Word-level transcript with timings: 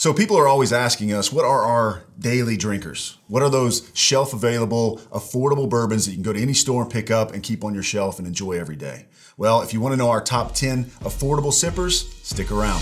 So 0.00 0.14
people 0.14 0.38
are 0.38 0.46
always 0.46 0.72
asking 0.72 1.12
us, 1.12 1.32
what 1.32 1.44
are 1.44 1.64
our 1.64 2.04
daily 2.16 2.56
drinkers? 2.56 3.18
What 3.26 3.42
are 3.42 3.50
those 3.50 3.90
shelf 3.94 4.32
available, 4.32 4.98
affordable 5.10 5.68
bourbons 5.68 6.04
that 6.04 6.12
you 6.12 6.18
can 6.18 6.22
go 6.22 6.32
to 6.32 6.40
any 6.40 6.52
store 6.52 6.82
and 6.82 6.90
pick 6.92 7.10
up 7.10 7.32
and 7.34 7.42
keep 7.42 7.64
on 7.64 7.74
your 7.74 7.82
shelf 7.82 8.20
and 8.20 8.28
enjoy 8.28 8.52
every 8.52 8.76
day? 8.76 9.08
Well, 9.36 9.60
if 9.60 9.74
you 9.74 9.80
want 9.80 9.94
to 9.94 9.96
know 9.96 10.08
our 10.08 10.22
top 10.22 10.54
10 10.54 10.84
affordable 11.02 11.52
sippers, 11.52 12.14
stick 12.22 12.52
around. 12.52 12.78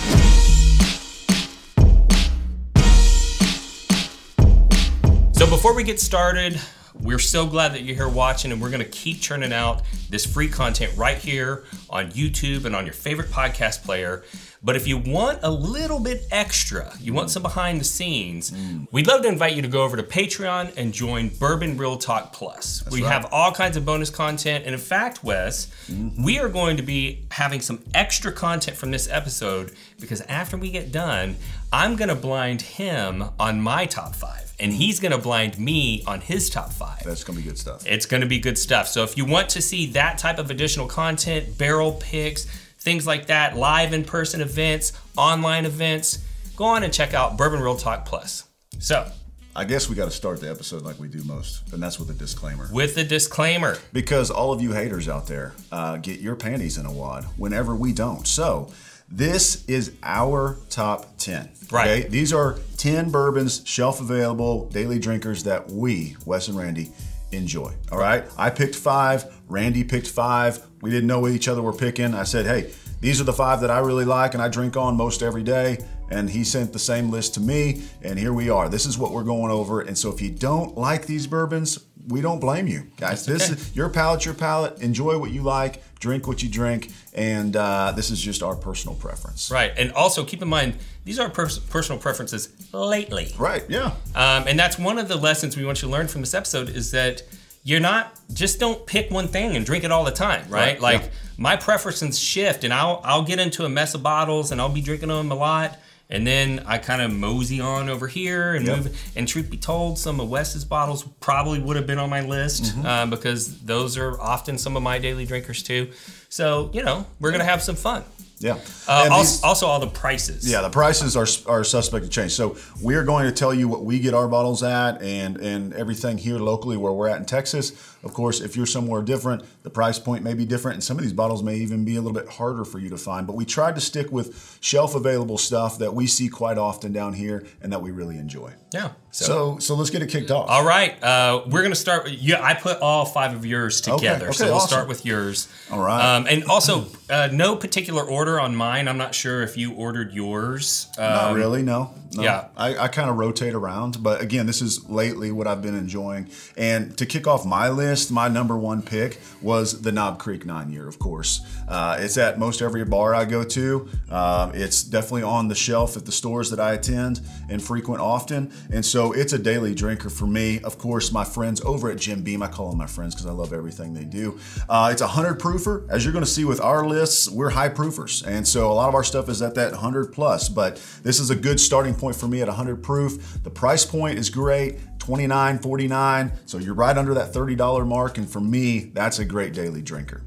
So 5.32 5.48
before 5.48 5.74
we 5.74 5.84
get 5.84 5.98
started, 5.98 6.60
we're 7.00 7.18
so 7.18 7.46
glad 7.46 7.72
that 7.72 7.82
you're 7.82 7.96
here 7.96 8.08
watching, 8.08 8.52
and 8.52 8.60
we're 8.60 8.70
going 8.70 8.82
to 8.82 8.88
keep 8.88 9.20
churning 9.20 9.52
out 9.54 9.82
this 10.10 10.26
free 10.26 10.48
content 10.48 10.92
right 10.96 11.18
here 11.18 11.64
on 11.88 12.10
YouTube 12.10 12.66
and 12.66 12.76
on 12.76 12.84
your 12.84 12.94
favorite 12.94 13.28
podcast 13.30 13.84
player. 13.84 14.22
But 14.62 14.76
if 14.76 14.86
you 14.86 14.98
want 14.98 15.40
a 15.42 15.50
little 15.50 16.00
bit 16.00 16.26
extra, 16.30 16.92
you 17.00 17.12
want 17.12 17.30
some 17.30 17.42
behind 17.42 17.80
the 17.80 17.84
scenes, 17.84 18.50
mm. 18.50 18.86
we'd 18.90 19.06
love 19.06 19.22
to 19.22 19.28
invite 19.28 19.54
you 19.54 19.62
to 19.62 19.68
go 19.68 19.82
over 19.82 19.96
to 19.96 20.02
Patreon 20.02 20.76
and 20.76 20.92
join 20.92 21.28
Bourbon 21.28 21.76
Real 21.76 21.96
Talk 21.96 22.32
Plus. 22.32 22.80
That's 22.80 22.94
we 22.94 23.02
right. 23.02 23.12
have 23.12 23.26
all 23.32 23.52
kinds 23.52 23.76
of 23.76 23.84
bonus 23.84 24.10
content. 24.10 24.64
And 24.64 24.74
in 24.74 24.80
fact, 24.80 25.22
Wes, 25.22 25.66
mm-hmm. 25.88 26.24
we 26.24 26.38
are 26.38 26.48
going 26.48 26.76
to 26.76 26.82
be 26.82 27.26
having 27.30 27.60
some 27.60 27.82
extra 27.94 28.32
content 28.32 28.76
from 28.76 28.90
this 28.90 29.08
episode 29.10 29.72
because 30.00 30.20
after 30.22 30.56
we 30.56 30.70
get 30.70 30.92
done, 30.92 31.36
I'm 31.72 31.96
going 31.96 32.08
to 32.08 32.14
blind 32.14 32.62
him 32.62 33.24
on 33.38 33.60
my 33.60 33.86
top 33.86 34.14
five 34.14 34.46
and 34.58 34.72
he's 34.72 35.00
going 35.00 35.12
to 35.12 35.18
blind 35.18 35.58
me 35.58 36.02
on 36.06 36.20
his 36.20 36.48
top 36.48 36.72
five. 36.72 37.02
That's 37.04 37.24
going 37.24 37.38
to 37.38 37.44
be 37.44 37.48
good 37.48 37.58
stuff. 37.58 37.86
It's 37.86 38.06
going 38.06 38.22
to 38.22 38.26
be 38.26 38.38
good 38.38 38.58
stuff. 38.58 38.88
So 38.88 39.02
if 39.02 39.16
you 39.16 39.24
want 39.24 39.48
to 39.50 39.62
see 39.62 39.86
that 39.92 40.18
type 40.18 40.38
of 40.38 40.50
additional 40.50 40.86
content, 40.86 41.58
barrel 41.58 41.92
picks, 41.92 42.46
things 42.86 43.04
like 43.04 43.26
that, 43.26 43.56
live 43.56 43.92
in 43.92 44.04
person 44.04 44.40
events, 44.40 44.92
online 45.16 45.66
events, 45.66 46.24
go 46.54 46.64
on 46.66 46.84
and 46.84 46.92
check 46.92 47.14
out 47.14 47.36
Bourbon 47.36 47.60
Real 47.60 47.76
Talk 47.76 48.06
Plus. 48.06 48.44
So, 48.78 49.10
I 49.56 49.64
guess 49.64 49.88
we 49.88 49.96
got 49.96 50.04
to 50.04 50.12
start 50.12 50.40
the 50.40 50.48
episode 50.48 50.82
like 50.82 50.96
we 51.00 51.08
do 51.08 51.24
most, 51.24 51.72
and 51.72 51.82
that's 51.82 51.98
with 51.98 52.10
a 52.10 52.14
disclaimer. 52.14 52.68
With 52.72 52.96
a 52.96 53.02
disclaimer. 53.02 53.76
Because 53.92 54.30
all 54.30 54.52
of 54.52 54.62
you 54.62 54.70
haters 54.70 55.08
out 55.08 55.26
there 55.26 55.52
uh, 55.72 55.96
get 55.96 56.20
your 56.20 56.36
panties 56.36 56.78
in 56.78 56.86
a 56.86 56.92
wad 56.92 57.24
whenever 57.36 57.74
we 57.74 57.92
don't. 57.92 58.24
So, 58.24 58.70
this 59.08 59.64
is 59.66 59.96
our 60.04 60.56
top 60.70 61.18
10. 61.18 61.50
Right. 61.72 61.88
Okay? 61.88 62.08
These 62.08 62.32
are 62.32 62.56
10 62.76 63.10
bourbons, 63.10 63.62
shelf 63.66 64.00
available, 64.00 64.68
daily 64.68 65.00
drinkers 65.00 65.42
that 65.42 65.68
we, 65.68 66.16
Wes 66.24 66.46
and 66.46 66.56
Randy, 66.56 66.92
enjoy. 67.32 67.72
All 67.90 67.98
right. 67.98 68.24
I 68.38 68.50
picked 68.50 68.76
five. 68.76 69.24
Randy 69.48 69.84
picked 69.84 70.08
five. 70.08 70.64
We 70.82 70.90
didn't 70.90 71.06
know 71.06 71.20
what 71.20 71.32
each 71.32 71.48
other 71.48 71.62
were 71.62 71.72
picking. 71.72 72.14
I 72.14 72.24
said, 72.24 72.46
hey, 72.46 72.72
these 73.00 73.20
are 73.20 73.24
the 73.24 73.32
five 73.32 73.60
that 73.60 73.70
I 73.70 73.78
really 73.78 74.04
like 74.04 74.34
and 74.34 74.42
I 74.42 74.48
drink 74.48 74.76
on 74.76 74.96
most 74.96 75.22
every 75.22 75.42
day. 75.42 75.78
And 76.10 76.30
he 76.30 76.44
sent 76.44 76.72
the 76.72 76.78
same 76.78 77.10
list 77.10 77.34
to 77.34 77.40
me. 77.40 77.82
And 78.02 78.18
here 78.18 78.32
we 78.32 78.48
are. 78.48 78.68
This 78.68 78.86
is 78.86 78.96
what 78.96 79.12
we're 79.12 79.24
going 79.24 79.50
over. 79.50 79.80
And 79.80 79.96
so 79.96 80.10
if 80.10 80.20
you 80.20 80.30
don't 80.30 80.76
like 80.76 81.06
these 81.06 81.26
bourbons, 81.26 81.84
we 82.08 82.20
don't 82.20 82.38
blame 82.38 82.66
you, 82.66 82.86
guys. 82.96 83.26
That's 83.26 83.48
this 83.48 83.50
okay. 83.50 83.60
is 83.60 83.76
your 83.76 83.88
palate, 83.88 84.24
your 84.24 84.34
palate. 84.34 84.80
Enjoy 84.80 85.18
what 85.18 85.30
you 85.30 85.42
like, 85.42 85.82
drink 85.98 86.26
what 86.28 86.42
you 86.42 86.48
drink, 86.48 86.92
and 87.14 87.56
uh, 87.56 87.92
this 87.96 88.10
is 88.10 88.20
just 88.20 88.42
our 88.42 88.54
personal 88.54 88.96
preference. 88.96 89.50
Right, 89.50 89.72
and 89.76 89.92
also 89.92 90.24
keep 90.24 90.42
in 90.42 90.48
mind 90.48 90.76
these 91.04 91.18
are 91.18 91.28
pers- 91.28 91.58
personal 91.58 92.00
preferences 92.00 92.52
lately. 92.72 93.32
Right. 93.38 93.64
Yeah. 93.68 93.94
Um, 94.14 94.44
and 94.46 94.58
that's 94.58 94.78
one 94.78 94.98
of 94.98 95.08
the 95.08 95.16
lessons 95.16 95.56
we 95.56 95.64
want 95.64 95.82
you 95.82 95.88
to 95.88 95.92
learn 95.92 96.08
from 96.08 96.20
this 96.20 96.34
episode 96.34 96.68
is 96.68 96.90
that 96.92 97.22
you're 97.66 97.80
not 97.80 98.12
just 98.32 98.60
don't 98.60 98.86
pick 98.86 99.10
one 99.10 99.26
thing 99.26 99.56
and 99.56 99.66
drink 99.66 99.82
it 99.82 99.90
all 99.90 100.04
the 100.04 100.12
time, 100.12 100.42
right? 100.48 100.74
right. 100.74 100.80
Like 100.80 101.02
yeah. 101.02 101.08
my 101.36 101.56
preferences 101.56 102.16
shift, 102.16 102.62
and 102.62 102.72
I'll 102.72 103.00
I'll 103.02 103.24
get 103.24 103.40
into 103.40 103.64
a 103.64 103.68
mess 103.68 103.92
of 103.94 104.04
bottles, 104.04 104.52
and 104.52 104.60
I'll 104.60 104.68
be 104.68 104.80
drinking 104.80 105.08
them 105.08 105.32
a 105.32 105.34
lot. 105.34 105.76
And 106.08 106.24
then 106.24 106.62
I 106.66 106.78
kind 106.78 107.02
of 107.02 107.12
mosey 107.12 107.60
on 107.60 107.88
over 107.88 108.06
here 108.06 108.54
and 108.54 108.64
yep. 108.64 108.76
move. 108.76 109.12
And 109.16 109.26
truth 109.26 109.50
be 109.50 109.56
told, 109.56 109.98
some 109.98 110.20
of 110.20 110.28
Wes's 110.30 110.64
bottles 110.64 111.02
probably 111.18 111.58
would 111.58 111.74
have 111.74 111.88
been 111.88 111.98
on 111.98 112.08
my 112.08 112.20
list 112.20 112.62
mm-hmm. 112.62 112.86
uh, 112.86 113.06
because 113.06 113.58
those 113.62 113.98
are 113.98 114.20
often 114.20 114.56
some 114.56 114.76
of 114.76 114.84
my 114.84 115.00
daily 115.00 115.26
drinkers 115.26 115.64
too. 115.64 115.90
So, 116.28 116.70
you 116.72 116.84
know, 116.84 117.06
we're 117.18 117.32
to 117.40 117.44
have 117.44 117.60
some 117.60 117.74
fun. 117.74 118.04
Yeah. 118.38 118.58
Uh, 118.86 119.08
also, 119.10 119.18
these, 119.18 119.42
also, 119.42 119.66
all 119.66 119.80
the 119.80 119.86
prices. 119.86 120.50
Yeah, 120.50 120.60
the 120.60 120.68
prices 120.68 121.16
are, 121.16 121.26
are 121.50 121.64
suspect 121.64 122.04
to 122.04 122.10
change. 122.10 122.32
So 122.32 122.56
we're 122.82 123.04
going 123.04 123.24
to 123.24 123.32
tell 123.32 123.54
you 123.54 123.66
what 123.66 123.84
we 123.84 123.98
get 123.98 124.12
our 124.12 124.28
bottles 124.28 124.62
at 124.62 125.00
and, 125.00 125.38
and 125.38 125.72
everything 125.72 126.18
here 126.18 126.38
locally 126.38 126.76
where 126.76 126.92
we're 126.92 127.08
at 127.08 127.16
in 127.16 127.24
Texas. 127.24 127.72
Of 128.06 128.14
course, 128.14 128.40
if 128.40 128.56
you're 128.56 128.66
somewhere 128.66 129.02
different, 129.02 129.42
the 129.64 129.70
price 129.70 129.98
point 129.98 130.22
may 130.22 130.32
be 130.32 130.46
different, 130.46 130.76
and 130.76 130.84
some 130.84 130.96
of 130.96 131.02
these 131.02 131.12
bottles 131.12 131.42
may 131.42 131.56
even 131.56 131.84
be 131.84 131.96
a 131.96 132.00
little 132.00 132.18
bit 132.18 132.28
harder 132.28 132.64
for 132.64 132.78
you 132.78 132.88
to 132.90 132.96
find. 132.96 133.26
But 133.26 133.34
we 133.34 133.44
tried 133.44 133.74
to 133.74 133.80
stick 133.80 134.12
with 134.12 134.58
shelf 134.60 134.94
available 134.94 135.38
stuff 135.38 135.78
that 135.78 135.92
we 135.92 136.06
see 136.06 136.28
quite 136.28 136.56
often 136.56 136.92
down 136.92 137.14
here 137.14 137.44
and 137.60 137.72
that 137.72 137.82
we 137.82 137.90
really 137.90 138.16
enjoy. 138.16 138.52
Yeah. 138.72 138.92
So, 139.10 139.24
so, 139.24 139.58
so 139.58 139.74
let's 139.74 139.90
get 139.90 140.02
it 140.02 140.08
kicked 140.08 140.30
off. 140.30 140.48
All 140.48 140.64
right. 140.64 141.02
Uh, 141.02 141.42
we're 141.46 141.62
going 141.62 141.72
to 141.72 141.74
start. 141.74 142.08
Yeah, 142.10 142.42
I 142.42 142.54
put 142.54 142.78
all 142.80 143.06
five 143.06 143.34
of 143.34 143.44
yours 143.44 143.80
together. 143.80 144.16
Okay, 144.16 144.24
okay, 144.26 144.32
so 144.32 144.44
we'll 144.44 144.54
awesome. 144.56 144.68
start 144.68 144.88
with 144.88 145.04
yours. 145.04 145.48
All 145.72 145.82
right. 145.82 146.16
Um, 146.16 146.26
and 146.28 146.44
also, 146.44 146.86
uh, 147.10 147.28
no 147.32 147.56
particular 147.56 148.04
order 148.04 148.38
on 148.38 148.54
mine. 148.54 148.88
I'm 148.88 148.98
not 148.98 149.14
sure 149.14 149.42
if 149.42 149.56
you 149.56 149.72
ordered 149.72 150.12
yours. 150.12 150.88
Um, 150.98 151.04
not 151.04 151.34
really, 151.34 151.62
no. 151.62 151.94
no. 152.12 152.22
Yeah. 152.22 152.48
I, 152.56 152.76
I 152.76 152.88
kind 152.88 153.08
of 153.08 153.16
rotate 153.16 153.54
around. 153.54 154.02
But 154.02 154.20
again, 154.20 154.46
this 154.46 154.60
is 154.60 154.88
lately 154.88 155.32
what 155.32 155.46
I've 155.46 155.62
been 155.62 155.76
enjoying. 155.76 156.28
And 156.56 156.96
to 156.98 157.06
kick 157.06 157.26
off 157.26 157.46
my 157.46 157.70
list, 157.70 157.95
my 158.10 158.28
number 158.28 158.56
one 158.56 158.82
pick 158.82 159.20
was 159.42 159.82
the 159.82 159.92
Knob 159.92 160.18
Creek 160.18 160.44
Nine 160.44 160.70
Year, 160.70 160.86
of 160.86 160.98
course. 160.98 161.40
Uh, 161.68 161.96
it's 162.00 162.16
at 162.18 162.38
most 162.38 162.62
every 162.62 162.84
bar 162.84 163.14
I 163.14 163.24
go 163.24 163.44
to. 163.44 163.88
Um, 164.10 164.52
it's 164.54 164.82
definitely 164.82 165.22
on 165.22 165.48
the 165.48 165.54
shelf 165.54 165.96
at 165.96 166.04
the 166.04 166.12
stores 166.12 166.50
that 166.50 166.60
I 166.60 166.74
attend 166.74 167.20
and 167.48 167.62
frequent 167.62 168.00
often. 168.00 168.52
And 168.70 168.84
so 168.84 169.12
it's 169.12 169.32
a 169.32 169.38
daily 169.38 169.74
drinker 169.74 170.10
for 170.10 170.26
me. 170.26 170.60
Of 170.60 170.78
course, 170.78 171.12
my 171.12 171.24
friends 171.24 171.60
over 171.62 171.90
at 171.90 171.98
Jim 171.98 172.22
Beam, 172.22 172.42
I 172.42 172.48
call 172.48 172.70
them 172.70 172.78
my 172.78 172.86
friends 172.86 173.14
because 173.14 173.26
I 173.26 173.32
love 173.32 173.52
everything 173.52 173.94
they 173.94 174.04
do. 174.04 174.38
Uh, 174.68 174.90
it's 174.92 175.02
a 175.02 175.06
100 175.06 175.40
proofer. 175.40 175.88
As 175.88 176.04
you're 176.04 176.12
going 176.12 176.24
to 176.24 176.30
see 176.30 176.44
with 176.44 176.60
our 176.60 176.86
lists, 176.86 177.28
we're 177.28 177.50
high 177.50 177.68
proofers. 177.68 178.26
And 178.26 178.46
so 178.46 178.70
a 178.70 178.74
lot 178.74 178.88
of 178.88 178.94
our 178.94 179.04
stuff 179.04 179.28
is 179.28 179.42
at 179.42 179.54
that 179.54 179.72
100 179.72 180.12
plus, 180.12 180.48
but 180.48 180.76
this 181.02 181.20
is 181.20 181.30
a 181.30 181.36
good 181.36 181.60
starting 181.60 181.94
point 181.94 182.16
for 182.16 182.28
me 182.28 182.42
at 182.42 182.48
100 182.48 182.82
proof. 182.82 183.42
The 183.42 183.50
price 183.50 183.84
point 183.84 184.18
is 184.18 184.30
great. 184.30 184.78
29 185.06 185.60
49 185.60 186.32
so 186.46 186.58
you're 186.58 186.74
right 186.74 186.98
under 186.98 187.14
that 187.14 187.32
$30 187.32 187.86
mark 187.86 188.18
and 188.18 188.28
for 188.28 188.40
me 188.40 188.90
that's 188.92 189.20
a 189.20 189.24
great 189.24 189.52
daily 189.52 189.80
drinker 189.80 190.20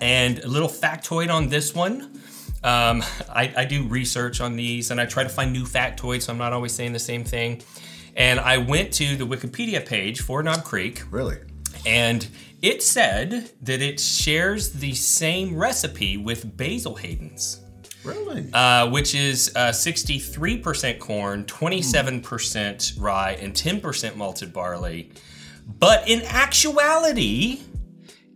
and 0.00 0.40
a 0.40 0.48
little 0.48 0.68
factoid 0.68 1.32
on 1.32 1.48
this 1.48 1.72
one 1.72 2.20
um, 2.64 3.04
I, 3.28 3.52
I, 3.58 3.64
do 3.66 3.86
research 3.86 4.40
on 4.40 4.56
these 4.56 4.90
and 4.90 4.98
I 4.98 5.04
try 5.04 5.22
to 5.22 5.28
find 5.28 5.52
new 5.52 5.64
factoids, 5.64 6.22
so 6.22 6.32
I'm 6.32 6.38
not 6.38 6.54
always 6.54 6.72
saying 6.72 6.94
the 6.94 6.98
same 6.98 7.22
thing. 7.22 7.62
And 8.16 8.40
I 8.40 8.56
went 8.56 8.90
to 8.94 9.16
the 9.16 9.26
Wikipedia 9.26 9.84
page 9.84 10.22
for 10.22 10.42
Knob 10.42 10.64
Creek. 10.64 11.02
Really? 11.10 11.36
And 11.84 12.26
it 12.62 12.82
said 12.82 13.50
that 13.60 13.82
it 13.82 14.00
shares 14.00 14.72
the 14.72 14.94
same 14.94 15.58
recipe 15.58 16.16
with 16.16 16.56
Basil 16.56 16.94
Hayden's. 16.94 17.60
Really? 18.04 18.46
Uh, 18.52 18.90
which 18.90 19.14
is 19.14 19.52
uh, 19.56 19.68
63% 19.70 20.98
corn, 20.98 21.44
27% 21.44 23.00
rye, 23.00 23.32
and 23.40 23.54
10% 23.54 24.16
malted 24.16 24.52
barley. 24.52 25.10
But 25.78 26.08
in 26.08 26.22
actuality, 26.22 27.60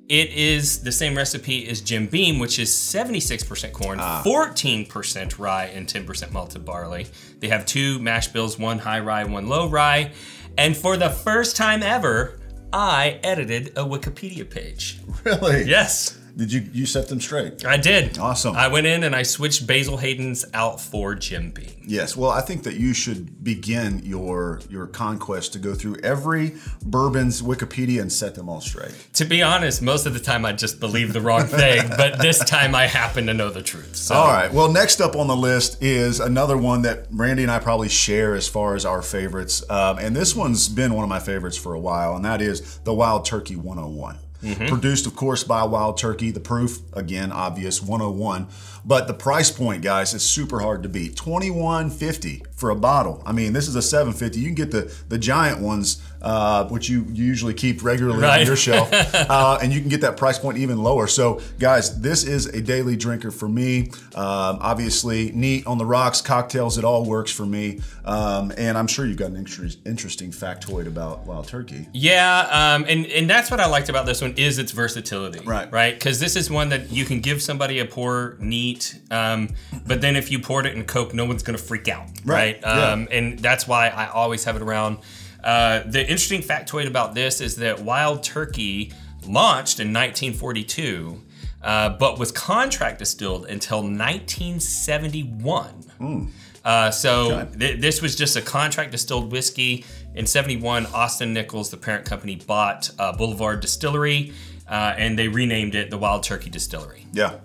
it 0.09 0.31
is 0.31 0.83
the 0.83 0.93
same 0.93 1.15
recipe 1.15 1.69
as 1.69 1.83
Jim 1.83 2.07
Beam, 2.07 2.39
which 2.39 2.59
is 2.59 2.71
76% 2.71 3.73
corn, 3.73 3.99
ah. 4.01 4.23
14% 4.25 5.39
rye, 5.39 5.67
and 5.67 5.87
10% 5.87 6.33
malted 6.33 6.65
barley. 6.65 7.07
They 7.41 7.49
have 7.49 7.67
two 7.67 7.99
mash 7.99 8.29
bills, 8.29 8.59
one 8.59 8.79
high 8.79 9.01
rye, 9.01 9.25
one 9.25 9.49
low 9.49 9.69
rye. 9.69 10.13
And 10.57 10.77
for 10.77 10.97
the 10.97 11.11
first 11.11 11.57
time 11.57 11.83
ever, 11.83 12.41
I 12.73 13.21
edited 13.23 13.69
a 13.69 13.85
Wikipedia 13.85 14.49
page. 14.49 14.99
Really? 15.25 15.65
Yes. 15.65 16.18
Did 16.37 16.53
you 16.53 16.69
you 16.73 16.87
set 16.87 17.09
them 17.09 17.21
straight? 17.21 17.65
I 17.65 17.77
did. 17.77 18.19
Awesome. 18.19 18.57
I 18.57 18.69
went 18.69 18.87
in 18.87 19.05
and 19.05 19.15
I 19.15 19.23
switched 19.23 19.67
Basil 19.67 19.97
Hayden's 19.97 20.45
out 20.55 20.81
for 20.81 21.15
Jim 21.15 21.51
Beam. 21.51 21.85
Yes. 21.87 22.17
Well, 22.17 22.31
I 22.31 22.41
think 22.41 22.63
that 22.65 22.75
you 22.75 22.95
should 22.95 23.43
begin 23.43 24.01
your 24.05 24.61
your 24.69 24.87
conquest 24.87 25.53
to 25.55 25.59
go 25.59 25.75
through 25.75 25.97
every 26.03 26.55
bourbon's 26.83 27.43
Wikipedia 27.43 28.01
and 28.01 28.13
set 28.13 28.35
them 28.35 28.49
all 28.49 28.61
straight. 28.61 28.95
To 29.15 29.25
be 29.25 29.43
honest, 29.43 29.83
most 29.83 30.07
of 30.07 30.15
the 30.15 30.21
time 30.21 30.45
I 30.45 30.53
just 30.53 30.81
believe 30.81 31.13
the 31.13 31.21
wrong 31.21 31.45
thing, 31.45 31.89
but 31.97 32.19
this 32.19 32.39
time 32.45 32.75
I 32.75 32.87
happen 32.87 33.27
to 33.27 33.35
know 33.35 33.51
the 33.51 33.63
truth. 33.63 33.97
So. 33.97 34.15
All 34.15 34.29
right. 34.29 34.53
Well, 34.53 34.71
next 34.71 35.01
up 35.01 35.17
on 35.17 35.27
the 35.27 35.37
list 35.37 35.83
is 35.83 36.21
another 36.21 36.57
one 36.57 36.83
that 36.83 37.07
Randy 37.11 37.43
and 37.43 37.53
I 37.53 37.59
probably 37.59 37.89
share 37.89 38.35
as 38.35 38.49
far 38.49 38.75
as 38.75 38.85
our 38.85 39.03
favorites, 39.03 39.69
um, 39.71 39.99
and 39.99 40.15
this 40.15 40.35
one's 40.35 40.69
been 40.69 40.95
one 40.95 41.05
of 41.05 41.09
my 41.09 41.21
favorites 41.21 41.57
for 41.57 41.75
a 41.75 41.81
while, 41.81 42.17
and 42.17 42.25
that 42.25 42.41
is 42.41 42.79
the 42.81 42.95
Wild 42.95 43.25
Turkey 43.25 43.57
101. 43.57 44.19
Mm-hmm. 44.43 44.67
Produced, 44.67 45.07
of 45.07 45.17
course, 45.17 45.43
by 45.43 45.65
Wild 45.65 45.99
Turkey. 45.99 46.31
The 46.31 46.41
proof, 46.41 46.81
again, 46.93 47.33
obvious 47.33 47.83
101. 47.83 48.47
But 48.89 49.07
the 49.07 49.15
price 49.15 49.51
point, 49.51 49.83
guys, 49.83 50.15
is 50.15 50.23
super 50.23 50.61
hard 50.61 50.83
to 50.83 50.89
beat. 50.89 51.15
21.50 51.15 52.43
for 52.57 52.71
a 52.71 52.75
bottle. 52.75 53.23
I 53.27 53.33
mean, 53.33 53.53
this 53.53 53.69
is 53.69 53.77
a 53.77 53.83
750. 53.83 54.41
You 54.41 54.47
can 54.47 54.55
get 54.55 54.71
the 54.71 54.93
the 55.09 55.19
giant 55.19 55.61
ones, 55.61 56.03
uh, 56.23 56.65
which 56.69 56.89
you, 56.89 57.05
you 57.13 57.25
usually 57.25 57.55
keep 57.55 57.85
regularly 57.85 58.23
Right. 58.23 58.41
on 58.41 58.47
your 58.47 58.57
shelf, 58.57 58.89
uh, 59.15 59.59
and 59.63 59.73
you 59.73 59.81
can 59.81 59.89
get 59.89 60.01
that 60.01 60.17
price 60.17 60.39
point 60.39 60.59
even 60.59 60.83
lower. 60.83 61.07
So, 61.07 61.41
guys, 61.59 62.01
this 62.01 62.25
is 62.25 62.47
a 62.47 62.61
daily 62.61 62.97
drinker 62.97 63.31
for 63.31 63.49
me. 63.49 63.91
Um, 64.17 64.59
obviously, 64.61 65.31
neat 65.33 65.67
on 65.67 65.79
the 65.79 65.87
rocks, 65.87 66.21
cocktails, 66.21 66.79
it 66.79 66.85
all 66.85 67.05
works 67.05 67.31
for 67.31 67.47
me. 67.47 67.81
Um, 68.05 68.53
and 68.57 68.77
I'm 68.79 68.87
sure 68.87 69.05
you've 69.07 69.19
got 69.19 69.31
an 69.31 69.37
inter- 69.37 69.69
interesting 69.85 70.31
factoid 70.31 70.87
about 70.87 71.27
Wild 71.27 71.47
Turkey. 71.47 71.87
Yeah, 71.93 72.49
um, 72.51 72.87
and 72.89 73.07
and 73.07 73.29
that's 73.31 73.51
what 73.51 73.61
I 73.61 73.67
liked 73.67 73.89
about 73.91 74.07
this 74.07 74.21
one 74.23 74.33
is 74.37 74.59
its 74.59 74.73
versatility, 74.73 75.41
Right. 75.45 75.71
Right, 75.71 75.95
because 75.95 76.19
this 76.19 76.35
is 76.35 76.51
one 76.51 76.71
that 76.71 76.91
you 76.91 77.05
can 77.05 77.21
give 77.21 77.41
somebody 77.43 77.79
a 77.81 77.85
pour 77.85 78.37
neat, 78.41 78.78
um, 79.11 79.49
but 79.87 80.01
then 80.01 80.17
if 80.17 80.31
you 80.31 80.39
poured 80.39 80.67
it 80.67 80.75
in 80.75 80.85
Coke, 80.85 81.15
no 81.15 81.25
one's 81.25 81.43
gonna 81.43 81.59
freak 81.59 81.89
out, 81.89 82.07
Right, 82.25 82.35
right? 82.55 82.59
yeah. 82.63 82.93
Um, 82.93 83.09
and 83.11 83.39
that's 83.39 83.67
why 83.69 83.89
I 83.89 84.09
always 84.09 84.45
have 84.45 84.57
it 84.57 84.63
around. 84.63 84.99
Uh, 85.43 85.83
the 85.87 86.01
interesting 86.01 86.43
factoid 86.43 86.87
about 86.87 87.15
this 87.15 87.41
is 87.41 87.57
that 87.57 87.81
Wild 87.81 88.23
Turkey 88.25 88.93
launched 89.27 89.79
in 89.81 89.89
1942, 89.93 91.23
uh, 91.63 91.91
but 91.91 92.19
was 92.19 92.33
contract 92.33 92.99
distilled 92.99 93.47
until 93.47 93.83
1971. 93.83 96.35
Uh, 96.65 96.91
so 96.91 97.49
th- 97.59 97.81
this 97.81 98.03
was 98.03 98.15
just 98.17 98.37
a 98.37 98.43
contract 98.43 98.91
distilled 98.93 99.33
whiskey. 99.33 99.85
In 100.15 100.27
71, 100.27 100.87
Austin 100.87 101.33
Nichols, 101.33 101.71
the 101.71 101.77
parent 101.77 102.05
company, 102.05 102.37
bought 102.37 102.91
uh, 102.99 103.13
Boulevard 103.17 103.61
Distillery 103.61 104.33
uh, 104.69 104.95
and 104.99 105.19
they 105.19 105.29
renamed 105.29 105.75
it 105.75 105.91
the 105.91 105.99
Wild 105.99 106.23
Turkey 106.25 106.51
Distillery. 106.51 107.07
Yeah. 107.13 107.37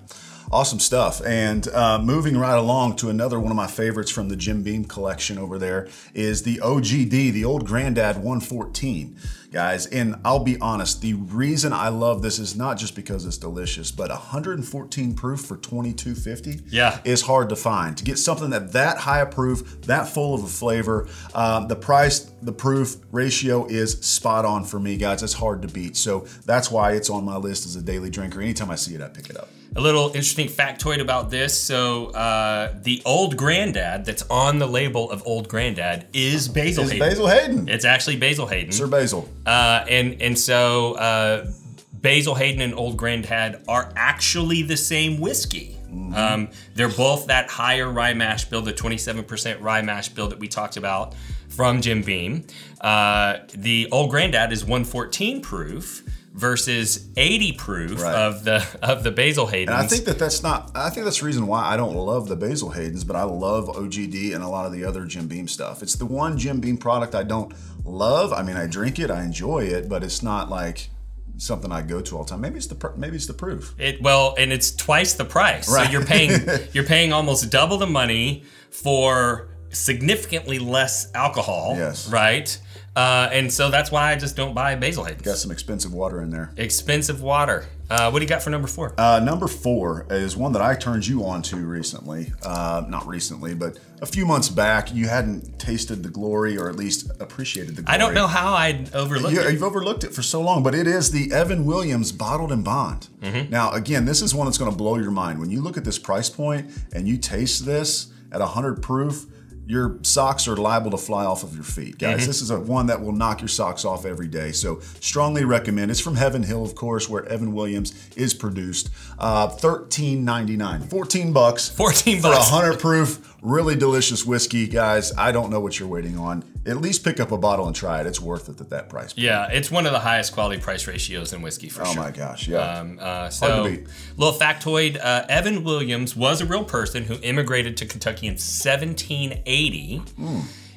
Awesome 0.54 0.78
stuff. 0.78 1.20
And 1.26 1.68
uh, 1.70 1.98
moving 1.98 2.38
right 2.38 2.60
along 2.60 2.98
to 2.98 3.10
another 3.10 3.40
one 3.40 3.52
of 3.52 3.56
my 3.56 3.66
favorites 3.66 4.12
from 4.12 4.30
the 4.30 4.36
Jim 4.36 4.62
Beam 4.62 4.86
collection 4.86 5.40
over 5.40 5.58
there 5.58 5.88
is 6.14 6.44
the 6.44 6.58
OGD, 6.58 7.10
the 7.10 7.44
Old 7.44 7.66
Granddad 7.66 8.18
114. 8.18 9.18
Guys, 9.54 9.86
and 9.86 10.16
I'll 10.26 10.44
be 10.44 10.60
honest, 10.60 11.02
the 11.02 11.14
reason 11.14 11.74
I 11.74 11.90
love 11.90 12.24
this 12.24 12.40
is 12.40 12.56
not 12.56 12.76
just 12.76 12.96
because 12.96 13.24
it's 13.24 13.38
delicious, 13.38 13.92
but 13.92 14.10
114 14.10 15.14
proof 15.14 15.42
for 15.42 15.58
2250 15.58 16.62
Yeah. 16.70 16.98
is 17.06 17.22
hard 17.22 17.50
to 17.50 17.56
find. 17.56 17.96
To 17.98 18.04
get 18.04 18.18
something 18.18 18.50
that 18.50 18.74
that 18.74 18.98
high 18.98 19.20
a 19.22 19.28
proof, 19.28 19.82
that 19.84 20.10
full 20.10 20.34
of 20.34 20.44
a 20.44 20.48
flavor, 20.48 21.08
um, 21.36 21.68
the 21.68 21.76
price, 21.76 22.32
the 22.42 22.52
proof 22.52 22.96
ratio 23.12 23.68
is 23.68 23.92
spot 24.00 24.44
on 24.44 24.66
for 24.66 24.80
me, 24.80 24.98
guys. 24.98 25.22
It's 25.22 25.34
hard 25.34 25.62
to 25.62 25.68
beat. 25.68 25.98
So 25.98 26.26
that's 26.48 26.72
why 26.72 26.94
it's 26.94 27.12
on 27.12 27.24
my 27.24 27.38
list 27.38 27.68
as 27.68 27.76
a 27.76 27.82
daily 27.84 28.10
drinker. 28.10 28.42
Anytime 28.42 28.72
I 28.72 28.76
see 28.76 28.96
it, 28.96 29.02
I 29.02 29.08
pick 29.08 29.30
it 29.30 29.38
up. 29.38 29.50
A 29.76 29.82
little 29.82 30.10
interesting 30.10 30.48
factoid 30.50 31.02
about 31.02 31.32
this. 31.32 31.60
So, 31.60 32.08
uh, 32.12 32.76
the 32.84 33.02
Old 33.06 33.36
Granddad 33.36 34.06
that's 34.06 34.22
on 34.30 34.60
the 34.60 34.68
label 34.68 35.10
of 35.10 35.24
Old 35.26 35.48
Granddad 35.50 36.06
is 36.14 36.48
Basil 36.48 36.84
It's 36.84 36.92
Hayden. 36.92 37.10
Basil 37.10 37.28
Hayden. 37.28 37.68
It's 37.68 37.84
actually 37.84 38.18
Basil 38.18 38.46
Hayden. 38.46 38.72
Sir 38.72 38.86
Basil. 38.86 39.28
Uh, 39.46 39.86
and 39.90 40.22
and 40.22 40.38
so 40.38 40.94
uh, 40.96 41.46
Basil 41.94 42.36
Hayden 42.36 42.62
and 42.62 42.74
Old 42.74 42.98
Granddad 42.98 43.64
are 43.68 43.92
actually 43.96 44.62
the 44.62 44.78
same 44.78 45.20
whiskey. 45.20 45.78
Um, 46.16 46.50
they're 46.74 46.90
both 46.90 47.28
that 47.28 47.50
higher 47.52 47.88
rye 47.92 48.16
mash 48.16 48.46
bill, 48.46 48.64
the 48.64 48.74
27% 48.74 49.62
rye 49.62 49.84
mash 49.84 50.10
bill 50.10 50.28
that 50.30 50.40
we 50.40 50.48
talked 50.48 50.76
about 50.76 51.14
from 51.50 51.82
Jim 51.82 52.02
Beam. 52.02 52.46
Uh, 52.82 53.38
the 53.54 53.88
Old 53.92 54.10
Granddad 54.10 54.52
is 54.52 54.64
114 54.64 55.42
proof 55.42 56.04
versus 56.34 57.08
80 57.16 57.52
proof 57.54 58.02
Right. 58.02 58.16
of 58.16 58.44
the 58.44 58.66
of 58.82 59.04
the 59.04 59.12
Basil 59.12 59.46
Hayden. 59.46 59.72
And 59.72 59.84
I 59.84 59.86
think 59.88 60.06
that 60.06 60.18
that's 60.18 60.42
not. 60.42 60.72
I 60.74 60.90
think 60.90 61.04
that's 61.06 61.20
the 61.20 61.28
reason 61.28 61.46
why 61.46 61.64
I 61.64 61.78
don't 61.78 61.96
love 61.96 62.28
the 62.28 62.36
Basil 62.36 62.72
Hayden's, 62.72 63.04
but 63.04 63.16
I 63.16 63.24
love 63.24 63.70
OGD 63.70 64.34
and 64.34 64.44
a 64.44 64.48
lot 64.50 64.66
of 64.66 64.72
the 64.72 64.84
other 64.84 65.06
Jim 65.06 65.28
Beam 65.28 65.48
stuff. 65.48 65.84
It's 65.84 65.96
the 65.96 66.08
one 66.08 66.40
Jim 66.40 66.60
Beam 66.60 66.76
product 66.78 67.14
I 67.14 67.22
don't 67.22 67.54
love. 67.84 68.34
I 68.34 68.44
mean, 68.44 68.58
I 68.58 68.68
drink 68.68 69.00
it, 69.00 69.12
I 69.12 69.24
enjoy 69.24 69.64
it, 69.64 69.90
but 69.90 70.04
it's 70.04 70.24
not 70.24 70.50
like 70.50 70.90
something 71.38 71.72
I 71.72 71.82
go 71.82 72.02
to 72.02 72.18
all 72.18 72.24
the 72.24 72.30
time. 72.32 72.42
Maybe 72.42 72.58
it's 72.58 72.68
the 72.68 72.94
maybe 72.98 73.16
it's 73.16 73.28
the 73.28 73.34
proof. 73.34 73.76
It 73.78 74.02
well, 74.02 74.36
and 74.38 74.52
it's 74.52 74.76
twice 74.76 75.14
the 75.14 75.26
price. 75.26 75.72
Right. 75.72 75.86
So 75.86 75.92
you're 75.92 76.06
paying 76.06 76.42
you're 76.74 76.86
paying 76.86 77.14
almost 77.14 77.50
double 77.50 77.78
the 77.78 77.88
money 77.88 78.44
for 78.70 79.50
significantly 79.70 80.60
less 80.60 81.12
alcohol. 81.14 81.76
Yes. 81.78 82.10
Right. 82.10 82.60
Uh, 82.96 83.28
and 83.32 83.52
so 83.52 83.72
that's 83.72 83.92
why 83.92 84.12
I 84.12 84.16
just 84.16 84.36
don't 84.36 84.54
buy 84.54 84.76
Basil 84.76 85.04
Hayden. 85.04 85.24
Got 85.24 85.38
some 85.38 85.52
expensive 85.52 85.94
water 85.94 86.22
in 86.22 86.30
there. 86.30 86.52
Expensive 86.58 87.24
water. 87.24 87.66
Uh, 87.94 88.10
what 88.10 88.18
do 88.18 88.26
you 88.26 88.30
got 88.30 88.42
for 88.42 88.50
number 88.50 88.68
four? 88.68 88.96
Uh, 88.98 89.22
number 89.24 89.48
four 89.48 90.08
is 90.10 90.36
one 90.36 90.52
that 90.54 90.64
I 90.64 90.74
turned 90.74 91.06
you 91.06 91.24
on 91.26 91.44
to 91.44 91.58
recently. 91.58 92.34
Uh, 92.42 92.84
not 92.88 93.06
recently, 93.06 93.54
but 93.54 93.78
a 94.02 94.08
few 94.08 94.26
months 94.26 94.50
back. 94.50 94.92
You 94.92 95.08
hadn't 95.08 95.60
tasted 95.60 96.02
the 96.02 96.10
glory, 96.10 96.58
or 96.58 96.70
at 96.70 96.76
least 96.76 97.12
appreciated 97.20 97.76
the 97.76 97.84
glory. 97.84 97.94
I 97.94 98.00
don't 98.00 98.16
know 98.16 98.26
how 98.26 98.56
I'd 98.56 98.92
overlook 98.96 99.32
You, 99.32 99.42
it. 99.42 99.54
You've 99.54 99.62
overlooked 99.62 100.04
it 100.04 100.12
for 100.12 100.24
so 100.24 100.42
long, 100.42 100.64
but 100.64 100.74
it 100.74 100.88
is 100.88 101.12
the 101.12 101.32
Evan 101.32 101.66
Williams 101.66 102.12
Bottled 102.12 102.52
and 102.52 102.64
Bond. 102.64 103.10
Mm-hmm. 103.22 103.52
Now, 103.52 103.72
again, 103.74 104.06
this 104.06 104.24
is 104.24 104.34
one 104.34 104.48
that's 104.48 104.58
going 104.58 104.72
to 104.72 104.78
blow 104.78 104.96
your 104.96 105.12
mind. 105.12 105.40
When 105.40 105.52
you 105.52 105.62
look 105.62 105.78
at 105.78 105.86
this 105.86 106.00
price 106.00 106.32
point 106.32 106.72
and 106.94 107.08
you 107.08 107.18
taste 107.18 107.64
this 107.64 108.12
at 108.32 108.40
100 108.40 108.82
proof, 108.82 109.28
your 109.66 109.98
socks 110.02 110.48
are 110.48 110.58
liable 110.58 110.92
to 110.92 110.98
fly 110.98 111.26
off 111.26 111.44
of 111.44 111.56
your 111.56 111.64
feet, 111.64 111.98
guys. 111.98 112.20
Mm-hmm. 112.20 112.28
This 112.28 112.42
is 112.42 112.50
a 112.50 112.60
one 112.60 112.88
that 112.88 113.02
will 113.02 113.12
knock 113.14 113.42
your 113.42 113.48
socks 113.48 113.86
off 113.86 114.06
every 114.06 114.28
day. 114.28 114.52
So, 114.52 114.80
strongly 115.00 115.46
recommend. 115.46 115.92
It's 115.92 116.00
from 116.00 116.16
Heaven 116.16 116.44
Hill, 116.44 116.64
of 116.64 116.76
course, 116.76 117.10
where 117.10 117.26
Evan 117.26 117.54
Williams 117.54 117.94
is 118.16 118.34
produced. 118.34 118.90
Uh, 119.18 119.48
Thirteen 119.48 120.26
ninety 120.26 120.58
nine, 120.58 120.82
fourteen 120.82 121.32
bucks. 121.34 121.70
14 121.70 122.22
for 122.22 122.32
a 122.32 122.38
hundred 122.38 122.80
proof, 122.80 123.33
really 123.44 123.76
delicious 123.76 124.26
whiskey, 124.26 124.68
guys. 124.68 125.12
I 125.18 125.32
don't 125.32 125.52
know 125.52 125.60
what 125.60 125.78
you're 125.78 125.88
waiting 125.88 126.18
on. 126.18 126.44
At 126.66 126.78
least 126.78 127.04
pick 127.04 127.20
up 127.20 127.32
a 127.32 127.38
bottle 127.38 127.68
and 127.68 127.76
try 127.76 128.00
it. 128.00 128.08
It's 128.08 128.22
worth 128.22 128.48
it 128.50 128.60
at 128.60 128.70
that 128.70 128.90
price. 128.90 129.14
Yeah, 129.18 129.48
it's 129.52 129.70
one 129.70 129.86
of 129.86 129.92
the 129.92 130.00
highest 130.00 130.34
quality 130.34 130.62
price 130.62 130.88
ratios 130.88 131.34
in 131.34 131.42
whiskey 131.42 131.70
for 131.70 131.82
Oh 131.82 131.92
sure. 131.92 132.02
Oh 132.02 132.06
my 132.06 132.12
gosh, 132.12 132.48
yeah. 132.48 132.80
Um, 132.80 132.98
uh, 133.00 133.04
Hard 133.04 133.34
so, 133.34 133.64
to 133.64 133.70
beat. 133.70 133.88
little 134.18 134.40
factoid: 134.40 134.98
uh, 135.04 135.26
Evan 135.28 135.64
Williams 135.64 136.16
was 136.16 136.42
a 136.42 136.46
real 136.46 136.64
person 136.64 137.04
who 137.04 137.16
immigrated 137.22 137.78
to 137.78 137.86
Kentucky 137.86 138.28
in 138.28 138.34
1780. 138.34 139.98
Hmm. 139.98 140.24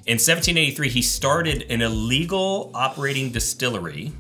In 0.07 0.19
1783, 0.19 0.89
he 0.89 1.03
started 1.03 1.67
an 1.71 1.83
illegal 1.83 2.71
operating 2.75 3.31
distillery. 3.31 4.13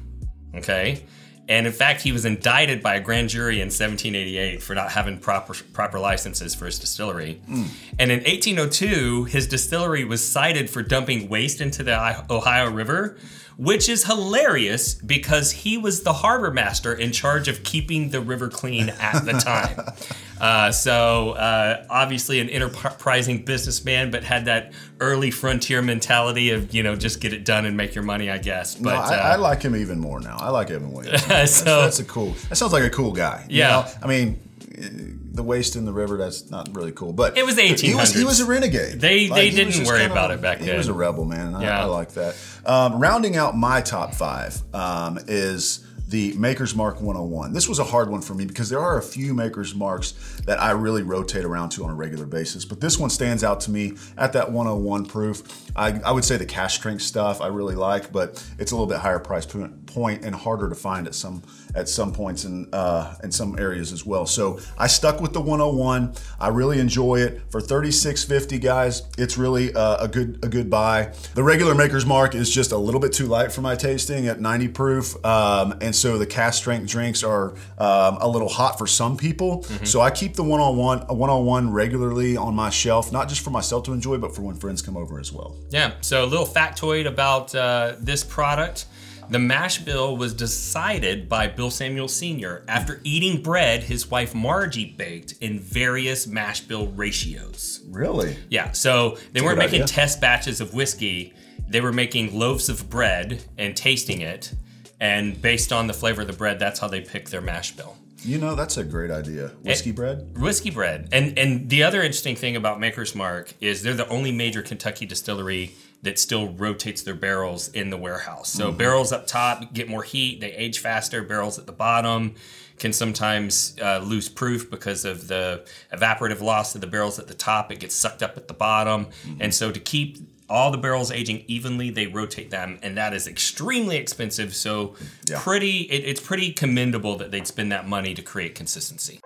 Okay. 0.54 1.02
And 1.48 1.66
in 1.66 1.72
fact, 1.72 2.02
he 2.02 2.12
was 2.12 2.24
indicted 2.24 2.82
by 2.82 2.96
a 2.96 3.00
grand 3.00 3.28
jury 3.28 3.56
in 3.56 3.66
1788 3.66 4.62
for 4.62 4.74
not 4.74 4.90
having 4.92 5.18
proper 5.18 5.54
proper 5.72 5.98
licenses 5.98 6.54
for 6.54 6.66
his 6.66 6.78
distillery. 6.78 7.40
Hmm. 7.46 7.64
And 7.98 8.10
in 8.10 8.18
1802, 8.20 9.24
his 9.24 9.46
distillery 9.46 10.04
was 10.04 10.26
cited 10.26 10.68
for 10.68 10.82
dumping 10.82 11.28
waste 11.28 11.60
into 11.60 11.82
the 11.82 12.24
Ohio 12.30 12.70
River, 12.70 13.16
which 13.56 13.88
is 13.88 14.04
hilarious 14.04 14.94
because 14.94 15.50
he 15.50 15.78
was 15.78 16.02
the 16.02 16.12
harbor 16.12 16.50
master 16.50 16.92
in 16.92 17.10
charge 17.12 17.48
of 17.48 17.62
keeping 17.62 18.10
the 18.10 18.20
river 18.20 18.48
clean 18.48 18.90
at 18.90 19.24
the 19.24 19.32
time. 19.32 19.80
uh, 20.40 20.70
so 20.70 21.30
uh, 21.30 21.86
obviously 21.88 22.38
an 22.40 22.50
enterprising 22.50 23.44
businessman, 23.44 24.10
but 24.10 24.22
had 24.24 24.44
that 24.44 24.72
early 25.00 25.30
frontier 25.30 25.80
mentality 25.80 26.50
of 26.50 26.74
you 26.74 26.82
know 26.82 26.94
just 26.96 27.20
get 27.20 27.32
it 27.32 27.44
done 27.44 27.64
and 27.64 27.76
make 27.76 27.94
your 27.94 28.04
money, 28.04 28.30
I 28.30 28.38
guess. 28.38 28.78
no, 28.78 28.90
But 28.90 28.96
I, 28.96 29.16
uh, 29.16 29.22
I 29.32 29.36
like 29.36 29.62
him 29.62 29.74
even 29.74 29.98
more 29.98 30.20
now. 30.20 30.36
I 30.38 30.50
like 30.50 30.70
Evan 30.70 30.92
Williams. 30.92 31.24
That's, 31.26 31.52
So- 31.52 31.80
that's 31.82 31.98
a 31.98 32.04
cool. 32.04 32.34
That 32.50 32.56
sounds 32.56 32.72
like 32.74 32.84
a 32.84 32.90
cool 32.90 33.12
guy. 33.12 33.46
you 33.48 33.58
Yeah. 33.60 33.68
know? 33.68 33.86
I 34.02 34.06
mean, 34.06 34.40
the 34.58 35.42
waste 35.42 35.76
in 35.76 35.84
the 35.84 35.92
river. 35.92 36.16
That's 36.16 36.50
not 36.50 36.74
really 36.74 36.92
cool. 36.92 37.12
But 37.12 37.36
It 37.36 37.44
was 37.44 37.56
the 37.56 37.62
He 37.62 37.94
was, 37.94 38.14
he 38.14 38.24
was 38.24 38.40
a 38.40 38.46
renegade. 38.46 39.00
They- 39.00 39.28
Like, 39.28 39.36
they 39.40 39.50
didn't 39.50 39.86
worry 39.86 40.04
about 40.04 40.30
it 40.30 40.40
back 40.40 40.58
then. 40.58 40.68
He 40.68 40.76
was 40.76 40.88
a 40.88 40.94
rebel, 40.94 41.24
man. 41.24 41.54
I, 41.54 41.62
Yeah. 41.62 41.80
I 41.82 41.84
like 41.84 42.12
that. 42.12 42.34
Um, 42.64 42.98
rounding 42.98 43.36
out 43.36 43.56
my 43.56 43.80
top 43.80 44.14
five 44.14 44.60
um, 44.74 45.18
is 45.28 45.85
the 46.08 46.32
Maker's 46.34 46.74
Mark 46.74 47.00
101. 47.00 47.52
This 47.52 47.68
was 47.68 47.78
a 47.78 47.84
hard 47.84 48.10
one 48.10 48.20
for 48.20 48.34
me 48.34 48.44
because 48.44 48.68
there 48.68 48.80
are 48.80 48.98
a 48.98 49.02
few 49.02 49.34
Maker's 49.34 49.74
Marks 49.74 50.12
that 50.46 50.60
I 50.60 50.70
really 50.70 51.02
rotate 51.02 51.44
around 51.44 51.70
to 51.70 51.84
on 51.84 51.90
a 51.90 51.94
regular 51.94 52.26
basis, 52.26 52.64
but 52.64 52.80
this 52.80 52.98
one 52.98 53.10
stands 53.10 53.42
out 53.42 53.60
to 53.62 53.70
me 53.70 53.94
at 54.16 54.32
that 54.34 54.52
101 54.52 55.06
proof. 55.06 55.42
I, 55.74 56.00
I 56.04 56.12
would 56.12 56.24
say 56.24 56.36
the 56.36 56.46
cask 56.46 56.76
strength 56.78 57.02
stuff 57.02 57.40
I 57.40 57.48
really 57.48 57.74
like, 57.74 58.12
but 58.12 58.44
it's 58.58 58.72
a 58.72 58.74
little 58.74 58.86
bit 58.86 58.98
higher 58.98 59.18
price 59.18 59.46
point 59.46 60.24
and 60.24 60.34
harder 60.34 60.68
to 60.68 60.74
find 60.74 61.06
at 61.06 61.14
some 61.14 61.42
at 61.74 61.88
some 61.88 62.12
points 62.12 62.44
in 62.44 62.68
uh, 62.72 63.14
in 63.24 63.32
some 63.32 63.58
areas 63.58 63.92
as 63.92 64.04
well. 64.04 64.26
So 64.26 64.60
I 64.78 64.86
stuck 64.86 65.20
with 65.20 65.32
the 65.32 65.40
101. 65.40 66.14
I 66.38 66.48
really 66.48 66.78
enjoy 66.78 67.20
it 67.20 67.42
for 67.50 67.60
36.50, 67.60 68.60
guys. 68.60 69.02
It's 69.16 69.38
really 69.38 69.74
uh, 69.74 70.04
a 70.04 70.08
good 70.08 70.38
a 70.44 70.48
good 70.48 70.68
buy. 70.68 71.14
The 71.34 71.42
regular 71.42 71.74
Maker's 71.74 72.06
Mark 72.06 72.34
is 72.34 72.50
just 72.50 72.72
a 72.72 72.76
little 72.76 73.00
bit 73.00 73.14
too 73.14 73.26
light 73.26 73.52
for 73.52 73.62
my 73.62 73.74
tasting 73.74 74.28
at 74.28 74.38
90 74.38 74.68
proof, 74.68 75.24
um, 75.24 75.78
and 75.80 75.95
so 75.96 76.18
the 76.18 76.26
cask 76.26 76.58
strength 76.58 76.88
drinks 76.90 77.22
are 77.22 77.52
um, 77.78 78.18
a 78.20 78.28
little 78.28 78.48
hot 78.48 78.78
for 78.78 78.86
some 78.86 79.16
people. 79.16 79.62
So 79.84 80.00
I 80.00 80.10
keep 80.10 80.34
the 80.34 80.42
101 80.42 81.06
a 81.08 81.14
101 81.14 81.72
regularly 81.72 82.36
on 82.36 82.54
my 82.54 82.70
shelf, 82.70 83.12
not 83.12 83.28
just 83.28 83.42
for 83.42 83.50
myself 83.50 83.84
to 83.84 83.92
enjoy, 83.92 84.18
but 84.18 84.34
for 84.34 84.42
when 84.42 84.56
friends 84.56 84.82
come 84.82 84.96
over 84.96 85.18
as 85.18 85.32
well. 85.32 85.56
Yeah. 85.70 85.92
So 86.00 86.24
a 86.24 86.26
little 86.26 86.46
factoid 86.46 87.06
about 87.06 87.54
uh, 87.54 87.94
this 87.98 88.24
product. 88.24 88.86
The 89.28 89.38
mash 89.40 89.78
bill 89.78 90.16
was 90.16 90.34
decided 90.34 91.28
by 91.28 91.48
Bill 91.48 91.70
Samuel 91.70 92.06
Sr. 92.06 92.64
after 92.68 93.00
eating 93.02 93.42
bread 93.42 93.82
his 93.82 94.08
wife 94.08 94.36
Margie 94.36 94.94
baked 94.96 95.34
in 95.40 95.58
various 95.58 96.28
mash 96.28 96.60
bill 96.60 96.86
ratios. 96.88 97.80
Really? 97.90 98.36
Yeah, 98.50 98.70
so 98.70 99.18
they 99.32 99.40
weren't 99.40 99.58
making 99.58 99.82
idea. 99.82 99.86
test 99.94 100.20
batches 100.20 100.60
of 100.60 100.74
whiskey. 100.74 101.34
They 101.68 101.80
were 101.80 101.92
making 101.92 102.38
loaves 102.38 102.68
of 102.68 102.88
bread 102.88 103.42
and 103.58 103.76
tasting 103.76 104.20
it. 104.20 104.52
And 105.00 105.40
based 105.40 105.72
on 105.72 105.86
the 105.86 105.92
flavor 105.92 106.22
of 106.22 106.26
the 106.26 106.32
bread, 106.32 106.58
that's 106.58 106.80
how 106.80 106.88
they 106.88 107.00
pick 107.00 107.28
their 107.28 107.40
mash 107.40 107.72
bill. 107.72 107.96
You 108.22 108.38
know, 108.38 108.54
that's 108.54 108.76
a 108.76 108.84
great 108.84 109.10
idea. 109.10 109.48
Whiskey 109.62 109.92
bread? 109.92 110.36
Whiskey 110.38 110.70
bread. 110.70 111.08
And 111.12 111.38
and 111.38 111.68
the 111.68 111.82
other 111.82 112.02
interesting 112.02 112.34
thing 112.34 112.56
about 112.56 112.80
Maker's 112.80 113.14
Mark 113.14 113.52
is 113.60 113.82
they're 113.82 113.94
the 113.94 114.08
only 114.08 114.32
major 114.32 114.62
Kentucky 114.62 115.06
distillery 115.06 115.74
that 116.02 116.18
still 116.18 116.48
rotates 116.54 117.02
their 117.02 117.14
barrels 117.14 117.68
in 117.68 117.90
the 117.90 117.96
warehouse. 117.96 118.48
So 118.48 118.72
barrels 118.72 119.12
up 119.12 119.26
top 119.26 119.72
get 119.72 119.88
more 119.88 120.02
heat, 120.02 120.40
they 120.40 120.52
age 120.52 120.78
faster. 120.78 121.22
Barrels 121.22 121.58
at 121.58 121.66
the 121.66 121.72
bottom 121.72 122.34
can 122.78 122.92
sometimes 122.92 123.76
uh, 123.80 123.98
lose 123.98 124.28
proof 124.28 124.70
because 124.70 125.04
of 125.04 125.28
the 125.28 125.66
evaporative 125.92 126.40
loss 126.40 126.74
of 126.74 126.80
the 126.80 126.86
barrels 126.86 127.18
at 127.18 127.26
the 127.26 127.34
top. 127.34 127.72
It 127.72 127.80
gets 127.80 127.94
sucked 127.94 128.22
up 128.22 128.36
at 128.36 128.48
the 128.48 128.54
bottom. 128.54 129.08
And 129.40 129.54
so 129.54 129.72
to 129.72 129.80
keep 129.80 130.18
all 130.48 130.70
the 130.70 130.78
barrels 130.78 131.10
aging 131.10 131.44
evenly, 131.46 131.90
they 131.90 132.06
rotate 132.06 132.50
them, 132.50 132.78
and 132.82 132.96
that 132.96 133.12
is 133.12 133.26
extremely 133.26 133.96
expensive. 133.96 134.54
So, 134.54 134.94
Yeah. 135.26 135.40
pretty, 135.40 135.78
it, 135.82 136.04
it's 136.04 136.20
pretty 136.20 136.52
commendable 136.52 137.16
that 137.16 137.30
they'd 137.30 137.46
spend 137.46 137.72
that 137.72 137.88
money 137.88 138.14
to 138.14 138.22
create 138.22 138.54
consistency. 138.54 139.20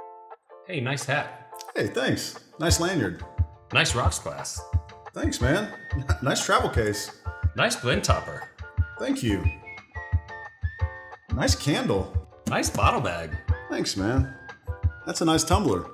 Hey, 0.67 0.81
nice 0.81 1.05
hat. 1.05 1.53
Hey, 1.75 1.89
thanks. 1.89 2.39
Nice 2.59 2.81
lanyard. 2.81 3.23
Nice 3.73 3.95
rocks 3.95 4.19
glass. 4.19 4.61
Thanks, 5.15 5.41
man. 5.41 5.73
nice 6.23 6.45
travel 6.45 6.71
case. 6.71 7.11
Nice 7.57 7.77
blend 7.77 8.05
topper. 8.05 8.49
Thank 8.99 9.23
you. 9.23 9.45
Nice 11.35 11.55
candle. 11.55 12.29
Nice 12.49 12.71
bottle 12.71 13.01
bag. 13.01 13.37
Thanks, 13.71 13.97
man. 13.97 14.35
That's 15.07 15.21
a 15.21 15.25
nice 15.25 15.45
tumbler. 15.45 15.87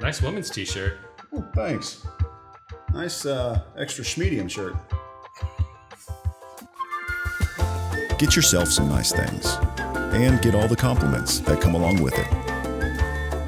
Nice 0.00 0.22
woman's 0.22 0.50
t-shirt. 0.50 0.98
Oh, 1.32 1.44
thanks. 1.54 2.06
Nice 2.92 3.24
uh, 3.26 3.60
extra 3.76 4.04
schmedium 4.04 4.50
shirt. 4.50 4.74
Get 8.18 8.36
yourself 8.36 8.68
some 8.68 8.88
nice 8.88 9.12
things 9.12 9.56
and 10.14 10.40
get 10.42 10.54
all 10.54 10.68
the 10.68 10.76
compliments 10.76 11.40
that 11.40 11.60
come 11.60 11.74
along 11.74 12.02
with 12.02 12.14
it. 12.16 12.26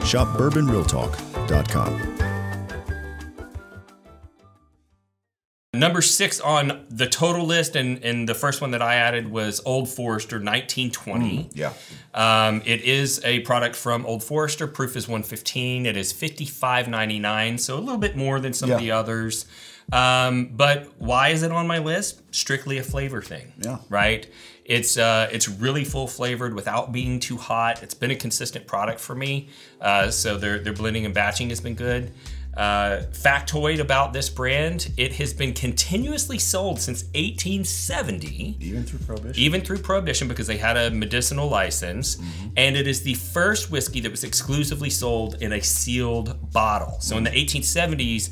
Shop 0.05 0.27
bourbonrealtalk.com. 0.37 2.24
Number 5.79 6.03
six 6.03 6.41
on 6.41 6.85
the 6.89 7.07
total 7.07 7.45
list, 7.45 7.77
and, 7.77 8.03
and 8.05 8.29
the 8.29 8.35
first 8.35 8.61
one 8.61 8.71
that 8.73 8.83
I 8.83 8.95
added 8.97 9.31
was 9.31 9.61
Old 9.65 9.89
Forester 9.89 10.37
1920. 10.37 11.51
Yeah. 11.53 11.73
Um, 12.15 12.63
it 12.65 12.83
is 12.83 13.21
a 13.25 13.41
product 13.41 13.77
from 13.77 14.07
Old 14.07 14.23
Forester. 14.23 14.67
Proof 14.67 14.97
is 14.97 15.07
115. 15.07 15.87
It 15.87 15.97
is 15.97 16.13
55.99, 16.13 17.61
so 17.61 17.77
a 17.77 17.81
little 17.81 17.99
bit 17.99 18.17
more 18.17 18.41
than 18.41 18.53
some 18.53 18.71
of 18.71 18.79
the 18.79 18.91
others. 18.91 19.47
Um, 19.93 20.47
but 20.47 20.89
why 20.99 21.29
is 21.29 21.43
it 21.43 21.53
on 21.53 21.67
my 21.67 21.79
list? 21.79 22.23
Strictly 22.35 22.79
a 22.79 22.83
flavor 22.83 23.21
thing. 23.21 23.53
Yeah. 23.59 23.79
Right. 23.89 24.27
It's 24.65 24.97
uh, 24.97 25.29
it's 25.31 25.47
really 25.49 25.85
full 25.85 26.09
flavored 26.09 26.55
without 26.55 26.91
being 26.91 27.21
too 27.21 27.37
hot. 27.37 27.83
It's 27.83 27.93
been 27.93 28.11
a 28.11 28.17
consistent 28.17 28.67
product 28.67 28.99
for 28.99 29.15
me. 29.15 29.51
Uh, 29.81 30.11
so 30.11 30.39
their 30.39 30.59
their 30.59 30.73
blending 30.73 31.05
and 31.05 31.13
batching 31.13 31.51
has 31.51 31.61
been 31.61 31.75
good. 31.75 32.13
Uh, 32.57 33.03
factoid 33.13 33.81
about 33.81 34.13
this 34.13 34.29
brand: 34.31 34.91
it 34.97 35.15
has 35.15 35.33
been 35.33 35.53
continuously 35.53 36.39
sold 36.39 36.81
since 36.81 37.05
1870 37.15 38.57
Even 38.61 38.85
through 38.85 38.99
Prohibition? 39.01 39.43
even 39.43 39.61
through 39.61 39.79
prohibition 39.79 40.29
because 40.29 40.47
they 40.47 40.57
had 40.57 40.77
a 40.77 40.91
medicinal 40.91 41.49
license. 41.49 42.19
And 42.57 42.77
it 42.77 42.87
is 42.87 43.03
the 43.03 43.15
first 43.15 43.71
whiskey 43.71 44.01
that 44.01 44.11
was 44.11 44.25
exclusively 44.25 44.91
sold 44.91 45.43
in 45.43 45.53
a 45.53 45.61
sealed 45.61 46.53
bottle. 46.53 46.97
So 47.01 47.17
in 47.17 47.25
the 47.25 47.31
1870s 47.31 48.31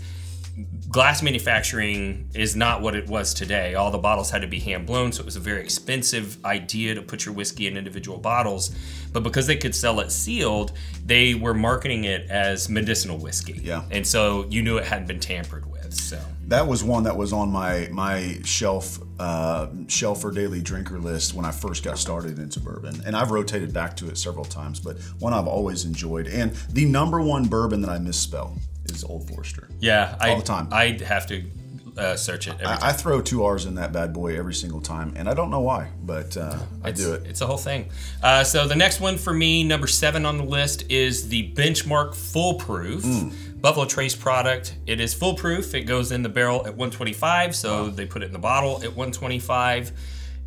glass 0.92 1.22
manufacturing 1.22 2.28
is 2.34 2.54
not 2.54 2.82
what 2.82 2.94
it 2.94 3.08
was 3.08 3.32
today. 3.34 3.74
All 3.74 3.90
the 3.90 3.98
bottles 3.98 4.30
had 4.30 4.42
to 4.42 4.48
be 4.48 4.60
hand 4.60 4.86
blown 4.86 5.10
so 5.10 5.22
it 5.22 5.24
was 5.24 5.36
a 5.36 5.40
very 5.40 5.62
expensive 5.62 6.42
idea 6.44 6.94
to 6.94 7.02
put 7.02 7.24
your 7.24 7.34
whiskey 7.34 7.66
in 7.66 7.76
individual 7.76 8.18
bottles. 8.18 8.74
But 9.12 9.22
because 9.22 9.46
they 9.46 9.56
could 9.56 9.74
sell 9.74 10.00
it 10.00 10.12
sealed 10.12 10.72
they 11.04 11.34
were 11.34 11.54
marketing 11.54 12.04
it 12.04 12.30
as 12.30 12.68
medicinal 12.68 13.18
whiskey. 13.18 13.60
Yeah. 13.62 13.82
and 13.90 14.06
so 14.06 14.46
you 14.50 14.62
knew 14.62 14.76
it 14.76 14.84
hadn't 14.84 15.08
been 15.08 15.20
tampered 15.20 15.70
with 15.70 15.92
so. 15.92 16.20
That 16.48 16.66
was 16.66 16.84
one 16.84 17.04
that 17.04 17.16
was 17.16 17.32
on 17.32 17.50
my 17.50 17.88
my 17.90 18.38
shelf 18.44 18.98
uh, 19.18 19.68
shelf 19.88 20.20
for 20.20 20.30
daily 20.30 20.60
drinker 20.60 20.98
list 20.98 21.34
when 21.34 21.44
I 21.44 21.50
first 21.50 21.84
got 21.84 21.98
started 21.98 22.38
into 22.38 22.60
bourbon, 22.60 23.02
and 23.06 23.16
I've 23.16 23.30
rotated 23.30 23.72
back 23.72 23.96
to 23.98 24.08
it 24.08 24.18
several 24.18 24.44
times. 24.44 24.80
But 24.80 24.98
one 25.18 25.32
I've 25.32 25.46
always 25.46 25.84
enjoyed, 25.84 26.26
and 26.26 26.52
the 26.70 26.84
number 26.84 27.20
one 27.20 27.46
bourbon 27.46 27.80
that 27.82 27.90
I 27.90 27.98
misspell 27.98 28.58
is 28.92 29.04
Old 29.04 29.28
Forester. 29.28 29.68
yeah 29.80 30.16
I, 30.20 30.30
All 30.30 30.36
the 30.38 30.42
time. 30.44 30.68
i'd 30.72 31.00
have 31.00 31.26
to 31.28 31.44
uh, 31.98 32.16
search 32.16 32.48
it 32.48 32.54
every 32.54 32.66
I, 32.66 32.88
I 32.88 32.92
throw 32.92 33.20
two 33.20 33.44
R's 33.44 33.66
in 33.66 33.74
that 33.74 33.92
bad 33.92 34.14
boy 34.14 34.38
every 34.38 34.54
single 34.54 34.80
time, 34.80 35.12
and 35.14 35.28
I 35.28 35.34
don't 35.34 35.50
know 35.50 35.60
why, 35.60 35.90
but 36.02 36.34
uh, 36.38 36.58
I 36.82 36.90
do 36.90 37.12
it. 37.12 37.26
It's 37.26 37.42
a 37.42 37.46
whole 37.46 37.58
thing. 37.58 37.90
Uh, 38.22 38.44
so 38.44 38.66
the 38.66 38.74
next 38.74 38.98
one 38.98 39.18
for 39.18 39.34
me, 39.34 39.62
number 39.62 39.86
seven 39.86 40.24
on 40.24 40.38
the 40.38 40.42
list, 40.44 40.90
is 40.90 41.28
the 41.28 41.52
Benchmark 41.52 42.14
Foolproof 42.14 43.02
Mm. 43.04 43.60
Buffalo 43.60 43.84
Trace 43.84 44.16
product. 44.16 44.74
It 44.86 45.00
is 45.00 45.12
foolproof. 45.12 45.74
It 45.74 45.82
goes 45.82 46.12
in 46.12 46.22
the 46.22 46.30
barrel 46.30 46.60
at 46.66 46.74
125, 46.78 47.54
so 47.54 47.90
they 47.90 48.06
put 48.06 48.22
it 48.22 48.26
in 48.26 48.32
the 48.32 48.38
bottle 48.38 48.76
at 48.82 48.96
125, 48.96 49.92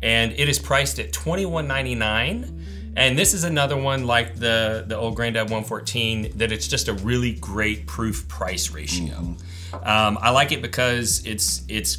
and 0.02 0.32
it 0.32 0.48
is 0.48 0.58
priced 0.58 0.98
at 0.98 1.12
21.99. 1.12 2.60
And 2.96 3.18
this 3.18 3.34
is 3.34 3.44
another 3.44 3.76
one 3.76 4.06
like 4.06 4.36
the 4.36 4.84
the 4.86 4.96
old 4.96 5.16
Granddad 5.16 5.44
114 5.44 6.38
that 6.38 6.50
it's 6.50 6.66
just 6.66 6.88
a 6.88 6.94
really 6.94 7.34
great 7.34 7.86
proof 7.86 8.26
price 8.26 8.70
ratio. 8.70 9.36
Um, 9.72 10.18
I 10.20 10.30
like 10.30 10.50
it 10.50 10.62
because 10.62 11.24
it's 11.26 11.62
it's 11.68 11.98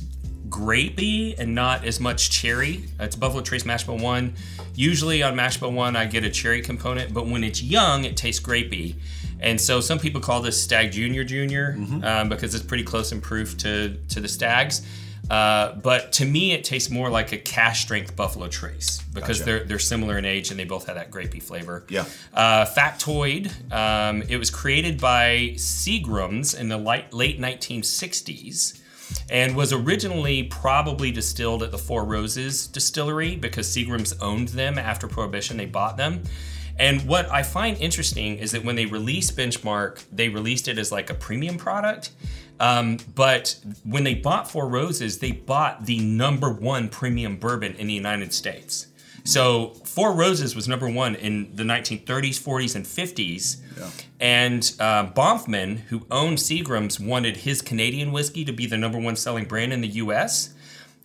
grapey 0.50 1.38
and 1.38 1.54
not 1.54 1.86
as 1.86 2.00
much 2.00 2.32
cherry. 2.32 2.86
It's 3.00 3.16
Buffalo 3.16 3.42
Trace 3.44 3.66
Mash 3.66 3.84
Bill 3.84 3.98
1. 3.98 4.34
Usually 4.76 5.22
on 5.22 5.36
Mash 5.36 5.58
Bill 5.58 5.72
1, 5.72 5.96
I 5.96 6.06
get 6.06 6.24
a 6.24 6.30
cherry 6.30 6.62
component, 6.62 7.14
but 7.14 7.28
when 7.28 7.44
it's 7.44 7.62
young, 7.62 8.06
it 8.06 8.16
tastes 8.18 8.42
grapey. 8.44 8.96
And 9.40 9.60
so 9.60 9.82
some 9.82 10.00
people 10.00 10.22
call 10.22 10.42
this 10.42 10.62
Stag 10.62 10.92
Junior 10.92 11.24
Junior 11.24 11.76
um, 12.04 12.30
because 12.30 12.56
it's 12.56 12.66
pretty 12.66 12.84
close 12.84 13.12
in 13.12 13.22
proof 13.22 13.58
to, 13.58 13.98
to 14.10 14.20
the 14.20 14.28
Stags. 14.28 14.82
Uh, 15.30 15.74
but 15.76 16.12
to 16.14 16.26
me, 16.26 16.54
it 16.54 16.64
tastes 16.64 16.90
more 16.90 17.10
like 17.10 17.32
a 17.32 17.38
cask 17.38 17.82
strength 17.82 18.16
Buffalo 18.16 18.48
Trace 18.48 19.02
because 19.14 19.40
Gotcha. 19.40 19.44
they're 19.44 19.64
they're 19.66 19.80
similar 19.80 20.18
in 20.18 20.26
age 20.26 20.52
and 20.52 20.60
they 20.60 20.64
both 20.66 20.88
have 20.88 20.96
that 20.96 21.12
grapey 21.12 21.42
flavor. 21.42 21.86
Yeah. 21.90 22.06
Uh, 22.34 22.66
Factoid. 22.66 23.52
Um, 23.72 24.22
it 24.24 24.38
was 24.38 24.50
created 24.50 25.00
by 25.00 25.54
Seagrams 25.56 26.58
in 26.58 26.70
the 26.70 26.78
light, 26.78 27.14
late 27.14 27.40
1960s 27.40 28.82
and 29.30 29.56
was 29.56 29.74
originally 29.74 30.44
probably 30.44 31.12
distilled 31.12 31.64
at 31.64 31.72
the 31.72 31.78
Four 31.78 32.04
Roses 32.06 32.68
distillery 32.68 33.36
because 33.36 33.68
Seagrams 33.68 34.14
owned 34.22 34.50
them 34.50 34.78
after 34.78 35.08
Prohibition. 35.08 35.58
They 35.58 35.66
bought 35.66 35.98
them. 35.98 36.24
And 36.80 37.02
what 37.08 37.30
I 37.32 37.42
find 37.44 37.78
interesting 37.78 38.38
is 38.38 38.52
that 38.52 38.64
when 38.64 38.76
they 38.76 38.86
released 38.86 39.36
Benchmark, 39.36 40.04
they 40.12 40.30
released 40.30 40.68
it 40.68 40.78
as 40.78 40.92
like 40.92 41.10
a 41.10 41.16
premium 41.16 41.58
product. 41.58 42.12
Um, 42.60 42.98
but 43.14 43.56
when 43.84 44.04
they 44.04 44.16
bought 44.16 44.50
Four 44.50 44.68
Roses, 44.68 45.20
they 45.20 45.32
bought 45.32 45.86
the 45.86 46.00
number 46.00 46.52
one 46.52 46.90
premium 46.90 47.38
bourbon 47.38 47.76
in 47.76 47.88
the 47.88 47.94
United 47.94 48.34
States. 48.34 48.88
So 49.24 49.74
Four 49.84 50.14
Roses 50.14 50.56
was 50.56 50.68
number 50.68 50.90
one 50.90 51.16
in 51.16 51.54
the 51.54 51.64
1930s, 51.64 52.40
40s, 52.42 52.76
and 52.76 52.86
50s. 52.86 53.58
Yeah. 53.78 53.90
And 54.20 54.74
uh, 54.80 55.12
Bronfman, 55.12 55.80
who 55.80 56.06
owned 56.10 56.38
Seagrams, 56.38 57.00
wanted 57.00 57.38
his 57.38 57.62
Canadian 57.62 58.12
whiskey 58.12 58.46
to 58.46 58.54
be 58.54 58.66
the 58.66 58.78
number 58.78 58.98
one 58.98 59.16
selling 59.16 59.46
brand 59.46 59.74
in 59.74 59.82
the 59.82 59.88
U.S. 59.90 60.54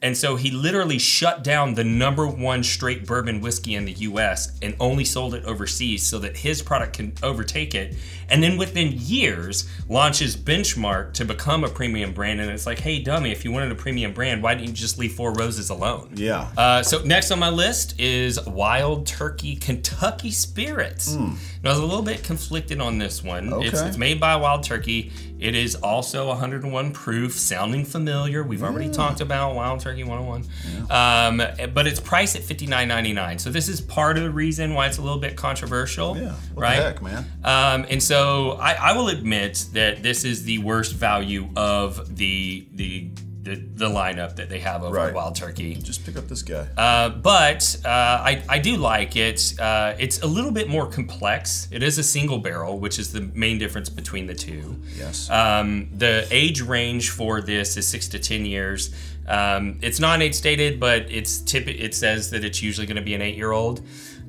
And 0.03 0.17
so 0.17 0.35
he 0.35 0.51
literally 0.51 0.99
shut 0.99 1.45
down 1.45 1.75
the 1.75 1.85
number 1.85 2.27
one 2.27 2.65
straight 2.65 3.07
bourbon 3.07 3.41
whiskey 3.41 3.77
in 3.77 3.85
the 3.85 3.93
US 3.93 4.59
and 4.61 4.75
only 4.81 5.05
sold 5.05 5.33
it 5.35 5.45
overseas 5.45 6.03
so 6.05 6.19
that 6.19 6.37
his 6.39 6.61
product 6.61 6.95
can 6.97 7.13
overtake 7.23 7.75
it. 7.75 7.95
And 8.29 8.43
then 8.43 8.57
within 8.57 8.95
years, 8.97 9.69
launches 9.89 10.37
Benchmark 10.37 11.13
to 11.15 11.25
become 11.25 11.63
a 11.65 11.69
premium 11.69 12.13
brand. 12.13 12.41
And 12.41 12.51
it's 12.51 12.67
like, 12.67 12.81
hey, 12.81 12.99
dummy, 13.01 13.31
if 13.31 13.45
you 13.45 13.53
wanted 13.53 13.71
a 13.71 13.75
premium 13.77 14.13
brand, 14.13 14.43
why 14.43 14.55
didn't 14.55 14.71
you 14.71 14.75
just 14.75 14.99
leave 14.99 15.13
Four 15.15 15.35
Roses 15.35 15.71
alone? 15.71 16.11
Yeah. 16.17 16.49
Uh, 16.57 16.83
so 16.83 17.03
next 17.05 17.31
on 17.31 17.39
my 17.39 17.51
list 17.51 18.01
is 18.01 18.45
Wild 18.47 19.07
Turkey 19.07 19.55
Kentucky 19.57 20.31
Spirits. 20.31 21.15
Now, 21.15 21.37
I 21.65 21.69
was 21.69 21.79
a 21.79 21.85
little 21.87 22.03
bit 22.03 22.25
conflicted 22.25 22.81
on 22.81 22.99
this 22.99 23.23
one. 23.23 23.53
It's, 23.63 23.79
Okay. 23.79 23.89
it's 23.89 23.97
made 23.99 24.19
by 24.19 24.35
Wild 24.37 24.65
Turkey. 24.65 25.13
It 25.43 25.57
is 25.57 25.75
also 25.75 26.29
101 26.29 26.93
proof, 26.93 27.33
sounding 27.33 27.85
familiar. 27.85 28.45
We've 28.45 28.63
already 28.63 28.89
talked 28.89 29.21
about 29.21 29.57
Wild 29.57 29.81
Turkey 29.81 30.05
101, 30.05 30.45
um, 30.89 31.43
but 31.75 31.87
it's 31.89 31.99
priced 31.99 32.37
at 32.37 32.43
59.99. 32.43 33.41
So 33.41 33.51
this 33.51 33.69
is 33.69 33.81
part 33.81 34.17
of 34.17 34.23
the 34.23 34.31
reason 34.31 34.75
why 34.75 34.87
it's 34.87 34.99
a 34.99 35.03
little 35.03 35.19
bit 35.19 35.37
controversial. 35.37 36.17
yeah. 36.17 36.35
What 36.55 36.63
right? 36.63 36.77
the 36.77 36.83
heck, 36.83 37.03
man? 37.03 37.27
Um, 37.43 37.87
and 37.91 38.01
so 38.01 38.53
I, 38.53 38.75
I 38.75 38.93
will 38.93 39.09
admit 39.09 39.67
that 39.73 40.03
this 40.03 40.25
is 40.25 40.45
the 40.45 40.59
worst 40.59 40.95
value 40.95 41.49
of 41.57 42.17
the 42.17 42.65
the 42.73 43.11
the, 43.43 43.57
the 43.57 43.89
lineup 43.89 44.37
that 44.37 44.49
they 44.49 44.61
have 44.61 44.85
over 44.85 44.95
Right. 44.95 45.13
Wild 45.13 45.35
Turkey. 45.35 45.75
Just 45.75 46.05
pick 46.07 46.17
up 46.17 46.29
this 46.29 46.43
guy. 46.43 46.69
Uh, 46.77 47.09
but 47.09 47.77
uh, 47.85 47.89
I, 47.89 48.43
I 48.49 48.59
do 48.61 48.77
like 48.77 49.17
it. 49.17 49.55
Uh, 49.59 49.95
it's 49.99 50.21
a 50.23 50.27
little 50.27 50.53
bit 50.53 50.69
more 50.69 50.87
complex. 50.87 51.67
It 51.73 51.83
is 51.83 51.99
a 51.99 52.03
single 52.05 52.39
barrel, 52.39 52.79
which 52.79 52.99
is 52.99 53.13
the 53.13 53.21
main 53.35 53.59
difference 53.59 53.89
between 53.89 54.27
the 54.27 54.35
two. 54.35 54.77
yes. 54.97 55.29
Um, 55.29 55.89
the 55.97 56.27
age 56.31 56.61
range 56.61 57.11
for 57.11 57.41
this 57.41 57.77
is 57.77 57.87
six 57.89 58.07
to 58.09 58.19
ten 58.19 58.47
years. 58.47 58.95
Um, 59.27 59.79
it's 59.83 59.99
not 60.01 60.23
age 60.23 60.35
stated, 60.35 60.79
but 60.81 61.11
it's 61.11 61.39
tip- 61.39 61.69
It 61.69 61.95
says 61.95 62.31
that 62.31 62.45
it's 62.45 62.63
usually 62.63 62.87
going 62.87 62.97
to 62.97 63.03
be 63.03 63.15
an 63.15 63.23
eight-year-old. 63.23 63.81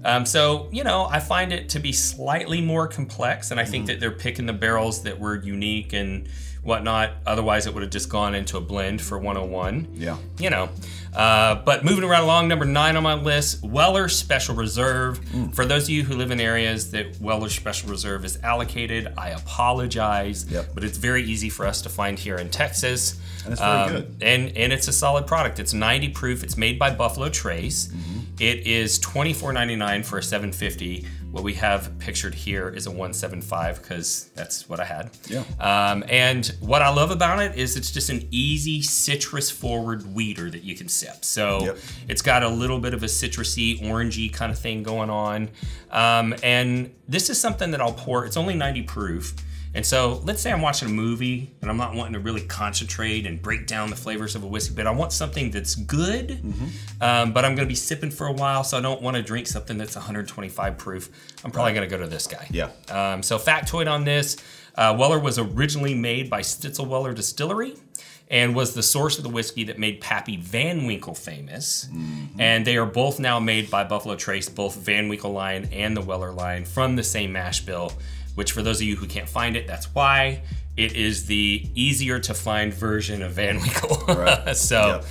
Um, 0.06 0.26
so 0.26 0.68
you 0.72 0.84
know, 0.84 1.06
I 1.10 1.20
find 1.20 1.54
it 1.54 1.70
to 1.70 1.80
be 1.80 1.92
slightly 1.94 2.62
more 2.62 2.88
complex, 2.88 3.52
and 3.52 3.60
I 3.60 3.66
think 3.66 3.88
that 3.88 4.00
they're 4.00 4.12
picking 4.12 4.46
the 4.48 4.54
barrels 4.54 5.04
that 5.04 5.20
were 5.20 5.42
unique 5.42 5.94
and 5.94 6.28
whatnot. 6.64 7.12
Otherwise, 7.26 7.68
it 7.68 7.74
would 7.74 7.84
have 7.84 7.92
just 7.92 8.10
gone 8.10 8.34
into 8.36 8.58
a 8.58 8.62
blend 8.62 9.02
for 9.02 9.18
101 9.18 9.90
yeah. 9.96 10.18
you 10.40 10.50
know. 10.50 10.70
Uh, 11.16 11.56
but 11.64 11.86
moving 11.86 12.10
right 12.10 12.24
along, 12.24 12.48
number 12.48 12.66
nine 12.66 12.96
on 12.96 13.04
my 13.04 13.14
list, 13.14 13.64
Weller 13.64 14.10
Special 14.10 14.56
Reserve. 14.56 15.20
For 15.54 15.64
those 15.64 15.84
of 15.84 15.90
you 15.92 16.04
who 16.04 16.16
live 16.16 16.32
in 16.32 16.40
areas 16.40 16.90
that 16.92 17.22
Weller 17.22 17.50
Special 17.50 17.90
Reserve 17.90 18.26
is 18.26 18.40
allocated, 18.42 19.14
I 19.16 19.30
apologize, 19.30 20.50
Yep. 20.50 20.72
but 20.74 20.84
it's 20.84 20.98
very 20.98 21.24
easy 21.24 21.50
for 21.50 21.68
us 21.68 21.84
to 21.84 21.90
find 21.90 22.18
here 22.18 22.38
in 22.38 22.50
Texas. 22.50 23.14
Um, 23.14 23.20
And 23.46 23.54
it's 23.54 23.62
very 23.62 23.92
good. 23.92 24.16
And 24.24 24.58
and 24.58 24.74
it's 24.74 24.88
a 24.88 24.94
solid 24.94 25.28
product. 25.28 25.60
It's 25.60 25.74
90 25.74 26.10
proof. 26.10 26.44
It's 26.44 26.58
made 26.58 26.80
by 26.80 26.90
Buffalo 26.92 27.30
Trace. 27.30 27.88
Mm-hmm. 27.90 28.20
It 28.40 28.66
is 28.66 29.00
$24.99 29.00 30.04
for 30.06 30.18
a 30.18 30.24
750. 30.24 31.06
What 31.34 31.44
we 31.44 31.56
have 31.56 31.98
pictured 31.98 32.36
here 32.36 32.70
is 32.70 32.86
a 32.86 32.92
175 32.92 33.82
because 33.82 34.30
that's 34.36 34.70
what 34.70 34.80
I 34.80 34.86
had. 34.86 35.10
Yeah. 35.28 35.44
Um, 35.60 36.04
and 36.08 36.46
what 36.60 36.84
I 36.84 36.90
love 36.90 37.10
about 37.10 37.42
it 37.42 37.56
is 37.58 37.76
it's 37.76 37.90
just 37.90 38.12
an 38.12 38.28
easy 38.30 38.84
citrus 38.84 39.50
forward 39.50 40.14
wheater 40.14 40.52
that 40.52 40.64
you 40.64 40.76
can 40.76 40.88
sip. 40.88 41.26
So 41.26 41.66
Yep. 41.66 41.78
it's 42.08 42.22
got 42.22 42.44
a 42.44 42.48
little 42.50 42.78
bit 42.78 42.94
of 42.94 43.02
a 43.02 43.08
citrusy, 43.08 43.82
orangey 43.82 44.32
kind 44.32 44.52
of 44.52 44.60
thing 44.60 44.84
going 44.84 45.10
on. 45.10 45.50
Um, 45.90 46.36
and 46.44 46.94
this 47.08 47.32
is 47.32 47.42
something 47.42 47.72
that 47.72 47.82
I'll 47.82 47.94
pour. 47.94 48.28
It's 48.28 48.38
only 48.38 48.54
90 48.54 48.84
proof. 48.84 49.34
And 49.76 49.86
so 49.86 50.22
let's 50.24 50.42
say 50.42 50.52
I'm 50.52 50.62
watching 50.62 50.88
a 50.88 50.92
movie 50.92 51.52
and 51.62 51.70
I'm 51.70 51.78
not 51.78 51.96
wanting 51.96 52.14
to 52.14 52.20
really 52.20 52.42
concentrate 52.42 53.26
and 53.26 53.42
break 53.42 53.66
down 53.66 53.90
the 53.90 53.96
flavors 53.96 54.36
of 54.36 54.44
a 54.44 54.48
whiskey, 54.48 54.76
but 54.76 54.86
I 54.86 54.92
want 54.92 55.12
something 55.12 55.50
that's 55.50 55.74
good, 55.76 56.40
um, 57.02 57.34
but 57.34 57.44
I'm 57.44 57.56
going 57.56 57.68
to 57.68 57.72
be 57.72 57.76
sipping 57.76 58.12
for 58.12 58.28
a 58.28 58.32
while, 58.32 58.64
so 58.64 58.78
I 58.78 58.82
don't 58.82 59.02
want 59.02 59.18
to 59.18 59.24
drink 59.24 59.48
something 59.48 59.78
that's 59.78 59.96
125 59.96 60.78
proof. 60.78 61.10
I'm 61.44 61.52
probably 61.52 61.74
going 61.74 61.90
to 61.90 61.96
go 61.96 62.02
to 62.02 62.08
this 62.08 62.28
guy. 62.28 62.48
Yeah. 62.52 62.70
Um, 62.90 63.24
so 63.24 63.40
factoid 63.40 63.92
on 63.92 64.04
this, 64.04 64.38
uh, 64.76 64.96
Weller 64.98 65.20
was 65.20 65.40
originally 65.40 65.96
made 65.96 66.30
by 66.30 66.42
Stitzel 66.42 66.88
Weller 66.88 67.14
Distillery 67.14 67.76
and 68.30 68.56
was 68.56 68.74
the 68.74 68.82
source 68.84 69.18
of 69.18 69.24
the 69.24 69.30
whiskey 69.30 69.66
that 69.66 69.78
made 69.78 70.02
Pappy 70.02 70.38
Van 70.38 70.86
Winkle 70.86 71.14
famous. 71.14 71.88
And 72.40 72.66
they 72.66 72.78
are 72.78 72.86
both 72.86 73.20
now 73.20 73.40
made 73.40 73.70
by 73.70 73.84
Buffalo 73.84 74.16
Trace, 74.16 74.50
both 74.50 74.76
Van 74.78 75.10
Winkle 75.10 75.32
line 75.34 75.70
and 75.72 75.96
the 75.96 76.02
Weller 76.02 76.32
line 76.32 76.66
from 76.66 76.96
the 76.96 77.04
same 77.04 77.34
mash 77.34 77.62
bill, 77.62 77.92
which 78.36 78.52
for 78.52 78.62
those 78.62 78.78
of 78.82 78.88
you 78.88 78.96
who 78.96 79.06
can't 79.08 79.30
find 79.30 79.56
it, 79.56 79.68
that's 79.68 79.94
why. 79.94 80.42
It 80.76 80.94
is 80.96 81.28
the 81.28 81.70
easier 81.76 82.18
to 82.20 82.34
find 82.34 82.74
version 82.74 83.22
of 83.22 83.34
Van 83.34 83.58
Winkle. 83.60 84.16
Right. 84.16 84.56
so, 84.58 85.04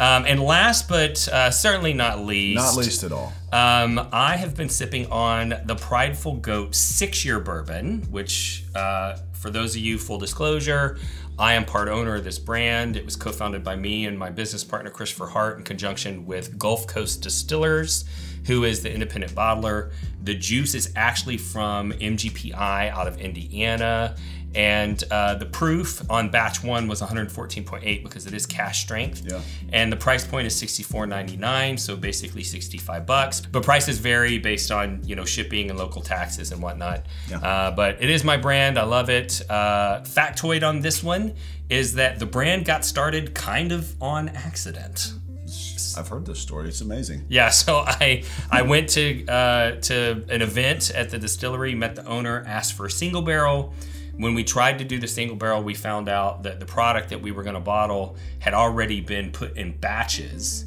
um, 0.00 0.24
and 0.26 0.42
last 0.42 0.88
but 0.88 1.28
uh, 1.28 1.50
certainly 1.50 1.92
not 1.92 2.20
least, 2.20 2.56
Not 2.56 2.76
least 2.76 3.04
at 3.04 3.12
all. 3.12 3.32
um, 3.52 4.08
I 4.10 4.36
have 4.36 4.56
been 4.56 4.70
sipping 4.70 5.06
on 5.12 5.54
the 5.66 5.76
Prideful 5.76 6.36
Goat 6.36 6.74
six 6.74 7.26
year 7.26 7.40
bourbon, 7.40 8.06
which, 8.10 8.64
uh, 8.74 9.18
for 9.42 9.50
those 9.50 9.74
of 9.74 9.82
you, 9.82 9.98
full 9.98 10.18
disclosure, 10.18 10.96
I 11.36 11.54
am 11.54 11.64
part 11.64 11.88
owner 11.88 12.14
of 12.14 12.22
this 12.22 12.38
brand. 12.38 12.96
It 12.96 13.04
was 13.04 13.16
co 13.16 13.32
founded 13.32 13.64
by 13.64 13.74
me 13.74 14.06
and 14.06 14.16
my 14.16 14.30
business 14.30 14.62
partner, 14.62 14.88
Christopher 14.88 15.26
Hart, 15.26 15.58
in 15.58 15.64
conjunction 15.64 16.24
with 16.26 16.56
Gulf 16.56 16.86
Coast 16.86 17.22
Distillers, 17.22 18.04
who 18.46 18.62
is 18.62 18.84
the 18.84 18.92
independent 18.92 19.34
bottler. 19.34 19.90
The 20.22 20.34
juice 20.34 20.76
is 20.76 20.92
actually 20.94 21.38
from 21.38 21.92
MGPI 21.92 22.90
out 22.90 23.08
of 23.08 23.20
Indiana. 23.20 24.14
And 24.54 25.02
uh, 25.10 25.34
the 25.34 25.46
proof 25.46 26.08
on 26.10 26.30
batch 26.30 26.62
one 26.62 26.88
was 26.88 27.00
114.8 27.00 28.02
because 28.02 28.26
it 28.26 28.34
is 28.34 28.46
cask 28.46 28.80
strength. 28.80 29.22
Yeah. 29.24 29.40
And 29.72 29.90
the 29.90 29.96
price 29.96 30.26
point 30.26 30.46
is 30.46 30.60
$64.99, 30.60 31.78
so 31.78 31.96
basically 31.96 32.42
65 32.42 33.06
bucks. 33.06 33.40
But 33.40 33.62
prices 33.62 33.98
vary 33.98 34.38
based 34.38 34.70
on 34.70 35.00
you 35.04 35.16
know 35.16 35.24
shipping 35.24 35.70
and 35.70 35.78
local 35.78 36.02
taxes 36.02 36.52
and 36.52 36.62
whatnot. 36.62 37.06
Yeah. 37.28 37.38
Uh, 37.38 37.70
but 37.70 38.02
it 38.02 38.10
is 38.10 38.24
my 38.24 38.36
brand. 38.36 38.78
I 38.78 38.84
love 38.84 39.10
it. 39.10 39.42
Uh, 39.48 40.00
factoid 40.02 40.66
on 40.66 40.80
this 40.80 41.02
one 41.02 41.34
is 41.68 41.94
that 41.94 42.18
the 42.18 42.26
brand 42.26 42.66
got 42.66 42.84
started 42.84 43.34
kind 43.34 43.72
of 43.72 44.00
on 44.02 44.28
accident. 44.28 45.14
I've 45.96 46.08
heard 46.08 46.26
this 46.26 46.38
story. 46.38 46.68
It's 46.68 46.80
amazing. 46.80 47.26
Yeah, 47.28 47.48
so 47.64 47.78
I 47.86 48.24
I 48.50 48.62
went 48.62 48.90
to 48.90 49.26
uh, 49.26 49.80
to 49.82 50.24
an 50.28 50.42
event 50.42 50.90
at 50.90 51.10
the 51.10 51.18
distillery, 51.18 51.74
met 51.74 51.96
the 51.96 52.06
owner, 52.06 52.44
asked 52.46 52.74
for 52.74 52.86
a 52.86 52.90
single 52.90 53.22
barrel. 53.22 53.74
When 54.16 54.34
we 54.34 54.44
tried 54.44 54.78
to 54.78 54.84
do 54.84 54.98
the 54.98 55.08
single 55.08 55.36
barrel, 55.36 55.62
we 55.62 55.74
found 55.74 56.08
out 56.08 56.42
that 56.42 56.60
the 56.60 56.66
product 56.66 57.08
that 57.10 57.20
we 57.22 57.32
were 57.32 57.42
going 57.42 57.54
to 57.54 57.60
bottle 57.60 58.16
had 58.40 58.54
already 58.54 59.00
been 59.00 59.32
put 59.32 59.56
in 59.56 59.72
batches, 59.78 60.66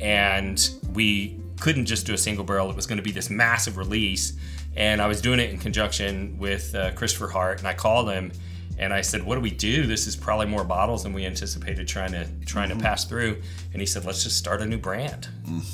and 0.00 0.68
we 0.92 1.38
couldn't 1.60 1.86
just 1.86 2.06
do 2.06 2.14
a 2.14 2.18
single 2.18 2.44
barrel. 2.44 2.68
It 2.70 2.76
was 2.76 2.86
going 2.86 2.98
to 2.98 3.02
be 3.02 3.12
this 3.12 3.30
massive 3.30 3.76
release, 3.76 4.34
and 4.76 5.00
I 5.00 5.06
was 5.06 5.20
doing 5.20 5.40
it 5.40 5.50
in 5.50 5.58
conjunction 5.58 6.36
with 6.38 6.74
uh, 6.74 6.92
Christopher 6.92 7.28
Hart, 7.28 7.58
and 7.60 7.68
I 7.68 7.74
called 7.74 8.10
him. 8.10 8.32
And 8.78 8.92
I 8.92 9.02
said, 9.02 9.22
"What 9.22 9.34
do 9.36 9.42
we 9.42 9.50
do? 9.50 9.86
This 9.86 10.06
is 10.06 10.16
probably 10.16 10.46
more 10.46 10.64
bottles 10.64 11.02
than 11.02 11.12
we 11.12 11.26
anticipated 11.26 11.86
trying 11.86 12.12
to 12.12 12.26
trying 12.46 12.70
Mm-hmm. 12.70 12.78
to 12.78 12.84
pass 12.84 13.04
through." 13.04 13.40
And 13.72 13.80
he 13.80 13.86
said, 13.86 14.04
"Let's 14.06 14.22
just 14.24 14.36
start 14.38 14.60
a 14.62 14.66
new 14.66 14.78
brand." 14.78 15.28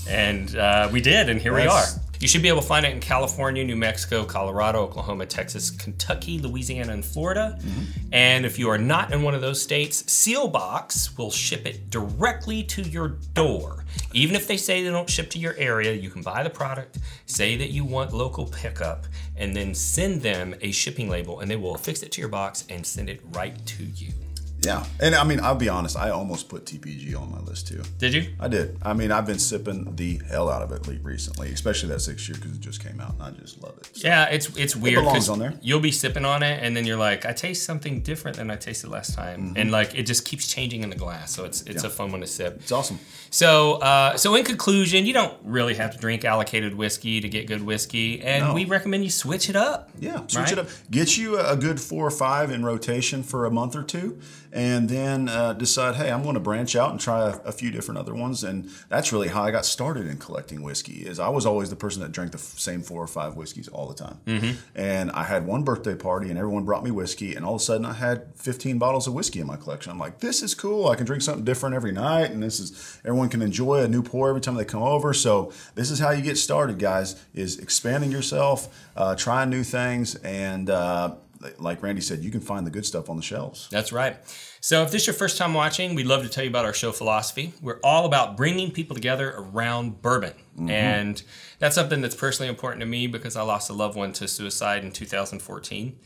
And 0.08 0.54
uh, 0.56 0.88
we 0.92 1.00
did, 1.00 1.28
and 1.28 1.40
here 1.40 1.54
we 1.54 1.62
are. 1.66 1.84
You 2.20 2.28
should 2.28 2.42
be 2.42 2.48
able 2.48 2.60
to 2.60 2.66
find 2.66 2.84
it 2.84 2.92
in 2.92 3.00
California, 3.00 3.64
New 3.64 3.76
Mexico, 3.76 4.24
Colorado, 4.24 4.80
Oklahoma, 4.80 5.26
Texas, 5.26 5.70
Kentucky, 5.70 6.38
Louisiana, 6.38 6.92
and 6.92 7.04
Florida. 7.04 7.58
Mm-hmm. 7.60 8.08
And 8.12 8.44
if 8.44 8.58
you 8.58 8.68
are 8.70 8.78
not 8.78 9.12
in 9.12 9.22
one 9.22 9.34
of 9.34 9.40
those 9.40 9.62
states, 9.62 10.02
Seelbach's 10.02 11.16
will 11.16 11.30
ship 11.30 11.66
it 11.66 11.90
directly 11.90 12.62
to 12.64 12.82
your 12.82 13.08
door. 13.34 13.84
Even 14.12 14.34
if 14.34 14.48
they 14.48 14.56
say 14.56 14.82
they 14.82 14.90
don't 14.90 15.08
ship 15.08 15.30
to 15.30 15.38
your 15.38 15.54
area, 15.56 15.92
you 15.92 16.10
can 16.10 16.22
buy 16.22 16.42
the 16.42 16.50
product, 16.50 16.98
say 17.26 17.56
that 17.56 17.70
you 17.70 17.84
want 17.84 18.12
local 18.12 18.46
pickup, 18.46 19.06
and 19.36 19.54
then 19.54 19.74
send 19.74 20.22
them 20.22 20.54
a 20.60 20.72
shipping 20.72 21.08
label, 21.08 21.40
and 21.40 21.50
they 21.50 21.56
will 21.56 21.74
affix 21.74 22.02
it 22.02 22.10
to 22.12 22.20
your 22.20 22.28
box 22.28 22.64
and 22.68 22.84
send 22.84 23.08
it 23.08 23.20
right 23.32 23.64
to 23.66 23.84
you. 23.84 24.12
Yeah. 24.60 24.84
And 25.00 25.14
I 25.14 25.22
mean, 25.24 25.40
I'll 25.40 25.54
be 25.54 25.68
honest, 25.68 25.96
I 25.96 26.10
almost 26.10 26.48
put 26.48 26.64
TPG 26.64 27.14
on 27.20 27.30
my 27.30 27.38
list 27.40 27.68
too. 27.68 27.82
Did 27.98 28.12
you? 28.14 28.34
I 28.40 28.48
did. 28.48 28.76
I 28.82 28.92
mean, 28.92 29.12
I've 29.12 29.26
been 29.26 29.38
sipping 29.38 29.94
the 29.94 30.20
hell 30.28 30.50
out 30.50 30.62
of 30.62 30.72
it 30.72 30.86
recently, 31.04 31.52
especially 31.52 31.90
that 31.90 32.00
six 32.00 32.28
year 32.28 32.36
because 32.36 32.52
it 32.52 32.60
just 32.60 32.82
came 32.84 33.00
out 33.00 33.14
and 33.14 33.22
I 33.22 33.30
just 33.30 33.62
love 33.62 33.78
it. 33.78 33.88
So, 33.96 34.08
Yeah, 34.08 34.24
it's 34.26 34.48
it's 34.56 34.74
weird 34.74 34.96
belongs 34.96 35.12
because 35.14 35.28
on 35.28 35.38
there. 35.38 35.54
you'll 35.62 35.78
be 35.80 35.92
sipping 35.92 36.24
on 36.24 36.42
it 36.42 36.62
and 36.62 36.76
then 36.76 36.84
you're 36.86 36.96
like, 36.98 37.24
I 37.24 37.32
taste 37.32 37.64
something 37.64 38.00
different 38.00 38.36
than 38.36 38.50
I 38.50 38.56
tasted 38.56 38.90
last 38.90 39.14
time, 39.14 39.28
Mm-hmm. 39.48 39.56
and 39.58 39.70
like 39.70 39.94
it 39.94 40.04
just 40.04 40.24
keeps 40.24 40.48
changing 40.48 40.82
in 40.82 40.90
the 40.90 40.96
glass. 40.96 41.30
So 41.32 41.44
it's 41.44 41.62
it's 41.62 41.84
a 41.84 41.90
fun 41.90 42.10
one 42.10 42.20
to 42.22 42.26
sip. 42.26 42.56
It's 42.60 42.72
awesome. 42.72 42.98
So 43.30 43.74
uh, 43.74 44.16
so 44.16 44.34
in 44.34 44.44
conclusion, 44.44 45.06
you 45.06 45.12
don't 45.12 45.36
really 45.44 45.74
have 45.74 45.92
to 45.92 45.98
drink 45.98 46.24
allocated 46.24 46.74
whiskey 46.74 47.20
to 47.20 47.28
get 47.28 47.46
good 47.46 47.62
whiskey, 47.62 48.20
and 48.22 48.44
No. 48.46 48.54
we 48.54 48.64
recommend 48.64 49.04
you 49.04 49.10
switch 49.10 49.48
it 49.50 49.56
up. 49.56 49.90
Yeah, 49.98 50.18
switch 50.26 50.36
Right? 50.36 50.52
it 50.52 50.58
up. 50.60 50.68
Get 50.90 51.16
you 51.18 51.38
a 51.38 51.56
good 51.56 51.80
four 51.80 52.06
or 52.06 52.10
five 52.10 52.50
in 52.50 52.64
rotation 52.64 53.22
for 53.22 53.44
a 53.46 53.50
month 53.50 53.76
or 53.76 53.82
two, 53.82 54.18
and 54.52 54.88
then 54.88 55.28
uh, 55.28 55.52
decide, 55.52 55.96
hey, 55.96 56.10
I'm 56.10 56.22
going 56.22 56.34
to 56.34 56.40
branch 56.40 56.74
out 56.76 56.90
and 56.90 57.00
try 57.00 57.28
a, 57.30 57.36
a 57.44 57.52
few 57.52 57.70
different 57.70 57.98
other 57.98 58.14
ones. 58.14 58.44
And 58.44 58.70
that's 58.88 59.12
really 59.12 59.28
how 59.28 59.42
I 59.42 59.50
got 59.50 59.66
started 59.66 60.06
in 60.06 60.16
collecting 60.18 60.62
whiskey. 60.62 61.06
Is 61.06 61.18
I 61.20 61.28
was 61.28 61.44
always 61.44 61.68
the 61.70 61.76
person 61.76 62.00
that 62.02 62.12
drank 62.12 62.32
the 62.32 62.38
f- 62.38 62.58
same 62.58 62.82
four 62.82 63.02
or 63.02 63.06
five 63.06 63.36
whiskeys 63.36 63.68
all 63.68 63.88
the 63.88 63.94
time. 63.94 64.18
Mm-hmm. 64.26 64.52
And 64.74 65.10
I 65.10 65.24
had 65.24 65.46
one 65.46 65.64
birthday 65.64 65.94
party, 65.94 66.30
and 66.30 66.38
everyone 66.38 66.64
brought 66.64 66.84
me 66.84 66.90
whiskey, 66.90 67.34
and 67.34 67.44
all 67.44 67.56
of 67.56 67.60
a 67.60 67.64
sudden 67.64 67.84
I 67.84 67.92
had 67.92 68.26
15 68.36 68.78
bottles 68.78 69.06
of 69.06 69.12
whiskey 69.14 69.40
in 69.40 69.46
my 69.46 69.56
collection. 69.56 69.92
I'm 69.92 69.98
like, 69.98 70.20
this 70.20 70.42
is 70.42 70.54
cool. 70.54 70.88
I 70.88 70.94
can 70.94 71.04
drink 71.04 71.22
something 71.22 71.44
different 71.44 71.74
every 71.74 71.92
night, 71.92 72.30
and 72.30 72.42
this 72.42 72.60
is 72.60 72.98
everyone 73.04 73.17
can 73.26 73.42
enjoy 73.42 73.82
a 73.82 73.88
new 73.88 74.02
pour 74.02 74.28
every 74.28 74.40
time 74.40 74.54
they 74.54 74.64
come 74.64 74.82
over. 74.82 75.12
So 75.12 75.52
this 75.74 75.90
is 75.90 75.98
how 75.98 76.10
you 76.10 76.22
get 76.22 76.38
started, 76.38 76.78
guys. 76.78 77.24
Is 77.34 77.58
expanding 77.58 78.12
yourself, 78.12 78.68
uh, 78.96 79.16
trying 79.16 79.50
new 79.50 79.64
things, 79.64 80.14
and 80.16 80.70
uh, 80.70 81.16
like 81.58 81.82
Randy 81.82 82.00
said, 82.00 82.20
you 82.20 82.30
can 82.30 82.40
find 82.40 82.66
the 82.66 82.70
good 82.70 82.86
stuff 82.86 83.08
on 83.08 83.16
the 83.16 83.22
shelves. 83.22 83.68
That's 83.70 83.92
right. 83.92 84.16
So, 84.60 84.82
if 84.82 84.90
this 84.90 85.02
is 85.02 85.06
your 85.08 85.14
first 85.14 85.38
time 85.38 85.54
watching, 85.54 85.94
we'd 85.94 86.06
love 86.06 86.22
to 86.22 86.28
tell 86.28 86.44
you 86.44 86.50
about 86.50 86.64
our 86.64 86.72
show 86.72 86.92
philosophy. 86.92 87.52
We're 87.62 87.80
all 87.82 88.04
about 88.06 88.36
bringing 88.36 88.70
people 88.70 88.94
together 88.94 89.34
around 89.36 90.02
bourbon. 90.02 90.34
And 90.68 91.22
that's 91.60 91.76
something 91.76 92.00
that's 92.00 92.16
personally 92.16 92.48
important 92.48 92.80
to 92.80 92.86
me 92.86 93.06
because 93.06 93.36
I 93.36 93.42
lost 93.42 93.70
a 93.70 93.72
loved 93.72 93.96
one 93.96 94.12
to 94.14 94.26
suicide 94.26 94.84
in 94.84 94.90
2014. 94.90 95.98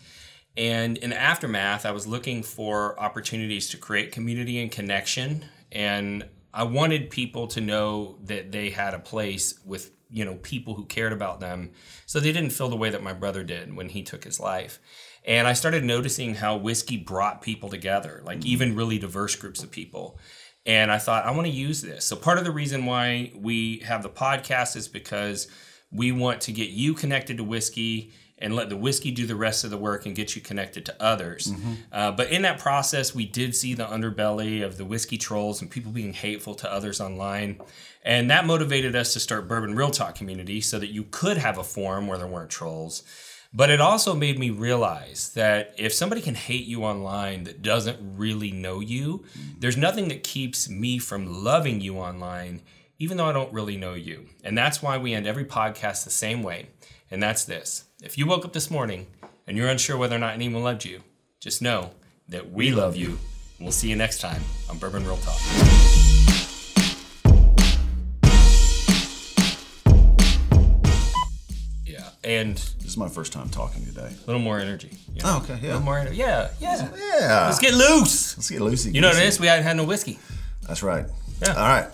And 0.57 0.99
in 0.99 1.11
the 1.11 1.21
aftermath, 1.21 1.87
I 1.87 1.93
was 1.93 2.07
looking 2.07 2.43
for 2.43 2.99
opportunities 3.01 3.71
to 3.71 3.79
create 3.79 4.13
community 4.13 4.61
and 4.61 4.71
connection. 4.71 5.47
And 5.71 6.29
I 6.55 6.65
wanted 6.65 7.11
people 7.11 7.47
to 7.49 7.61
know 7.61 8.19
that 8.25 8.53
they 8.53 8.71
had 8.71 8.95
a 8.95 8.99
place 8.99 9.59
with, 9.65 9.91
you 10.11 10.25
know, 10.25 10.35
people 10.37 10.75
who 10.75 10.85
cared 10.85 11.13
about 11.13 11.41
them 11.41 11.73
so 12.07 12.21
they 12.21 12.33
didn't 12.33 12.51
feel 12.51 12.69
the 12.69 12.77
way 12.77 12.91
that 12.91 13.03
my 13.03 13.13
brother 13.13 13.43
did 13.43 13.75
when 13.75 13.89
he 13.89 14.03
took 14.03 14.25
his 14.25 14.39
life. 14.39 14.79
And 15.25 15.47
I 15.47 15.53
started 15.53 15.85
noticing 15.85 16.35
how 16.35 16.57
whiskey 16.57 16.97
brought 16.97 17.43
people 17.43 17.69
together, 17.69 18.21
like 18.25 18.41
mm-hmm. 18.41 18.49
even 18.49 18.77
really 18.77 18.99
diverse 18.99 19.37
groups 19.37 19.63
of 19.63 19.71
people. 19.71 20.19
And 20.67 20.93
I 20.93 20.99
thought, 20.99 21.25
I 21.25 21.31
want 21.31 21.47
to 21.47 21.53
use 21.53 21.81
this. 21.81 22.05
So, 22.05 22.17
part 22.17 22.39
of 22.39 22.45
the 22.45 22.51
reason 22.51 22.87
why 22.87 23.33
we 23.35 23.79
have 23.81 24.03
the 24.03 24.09
podcast 24.09 24.77
is 24.77 24.89
because 24.89 25.49
we 25.91 26.13
want 26.13 26.43
to 26.43 26.53
get 26.53 26.71
you 26.71 26.95
connected 26.95 27.37
to 27.39 27.45
whiskey 27.45 28.13
and 28.43 28.55
let 28.55 28.69
the 28.69 28.77
whiskey 28.77 29.11
do 29.11 29.25
the 29.25 29.37
rest 29.37 29.65
of 29.65 29.71
the 29.71 29.79
work 29.79 30.05
and 30.05 30.15
get 30.17 30.35
you 30.35 30.43
connected 30.43 30.85
to 30.85 31.03
others. 31.03 31.53
Uh, 31.93 32.11
but 32.11 32.29
in 32.31 32.43
that 32.43 32.59
process, 32.59 33.15
we 33.15 33.25
did 33.25 33.55
see 33.55 33.73
the 33.73 33.87
underbelly 33.87 34.63
of 34.65 34.77
the 34.77 34.85
whiskey 34.85 35.17
trolls 35.17 35.63
and 35.63 35.71
people 35.71 35.93
being 35.93 36.13
hateful 36.13 36.55
to 36.57 36.71
others 36.71 37.01
online. 37.01 37.61
And 38.05 38.31
that 38.31 38.45
motivated 38.45 38.97
us 38.97 39.13
to 39.13 39.21
start 39.21 39.47
Bourbon 39.49 39.77
Real 39.77 39.91
Talk 39.91 40.17
Community 40.17 40.61
so 40.61 40.79
that 40.79 40.89
you 40.89 41.05
could 41.11 41.39
have 41.39 41.57
a 41.57 41.65
forum 41.65 42.07
where 42.09 42.19
there 42.19 42.27
weren't 42.27 42.51
trolls. 42.51 43.05
But 43.55 43.69
it 43.69 43.81
also 43.81 44.15
made 44.15 44.39
me 44.39 44.49
realize 44.49 45.33
that 45.35 45.75
if 45.77 45.93
somebody 45.93 46.23
can 46.23 46.35
hate 46.35 46.65
you 46.65 46.85
online 46.85 47.45
that 47.45 47.61
doesn't 47.61 47.99
really 48.17 48.51
know 48.51 48.81
you, 48.81 49.25
there's 49.59 49.77
nothing 49.77 50.09
that 50.09 50.25
keeps 50.25 50.71
me 50.71 50.99
from 50.99 51.45
loving 51.45 51.81
you 51.83 51.99
online, 51.99 52.63
even 52.99 53.19
though 53.19 53.27
I 53.27 53.33
don't 53.33 53.53
really 53.53 53.77
know 53.77 53.93
you. 53.93 54.27
And 54.43 54.57
that's 54.57 54.83
why 54.83 54.97
we 54.97 55.13
end 55.13 55.27
every 55.27 55.45
podcast 55.45 56.05
the 56.05 56.11
same 56.11 56.43
way. 56.43 56.69
And 57.13 57.23
that's 57.23 57.45
this 57.45 57.85
if 58.03 58.17
you 58.17 58.27
woke 58.27 58.45
up 58.47 58.55
this 58.55 58.71
morning 58.71 59.07
and 59.47 59.57
you're 59.57 59.69
unsure 59.69 59.99
whether 59.99 60.17
or 60.17 60.19
not 60.19 60.33
anyone 60.33 60.63
loved 60.65 60.85
you, 60.87 61.03
just 61.41 61.61
know 61.61 61.91
that 62.29 62.51
we 62.51 62.73
love 62.73 62.97
you. 62.97 63.19
We'll 63.61 63.71
see 63.71 63.91
you 63.91 63.97
next 63.97 64.21
time 64.23 64.41
on 64.71 64.79
Bourbon 64.79 65.05
Real 65.05 65.19
Talk. 65.19 65.39
Yeah, 71.85 72.09
and 72.25 72.57
This 72.57 72.87
is 72.87 72.97
my 72.97 73.09
first 73.09 73.33
time 73.33 73.49
talking 73.49 73.85
today. 73.85 74.09
a 74.23 74.27
little 74.27 74.41
more 74.41 74.59
energy. 74.59 74.91
you 75.15 75.23
know? 75.23 75.39
Oh, 75.41 75.43
okay, 75.45 75.55
A 75.55 75.57
yeah. 75.57 75.63
little 75.69 75.83
more 75.83 75.99
energy. 75.99 76.17
Yeah, 76.17 76.49
yeah. 76.61 76.89
Yeah. 76.97 77.47
Let's 77.47 77.59
get 77.59 77.75
loose. 77.75 78.37
Let's 78.37 78.51
get 78.51 78.61
loosey. 78.61 78.95
You 78.95 79.01
know 79.01 79.09
what 79.09 79.19
it 79.19 79.25
goosey. 79.25 79.41
We 79.41 79.47
haven't 79.49 79.65
had 79.65 79.77
no 79.77 79.85
whiskey. 79.85 80.19
That's 80.67 80.83
right. 80.83 81.05
Yeah. 81.43 81.55
All 81.55 81.69
right. 81.69 81.89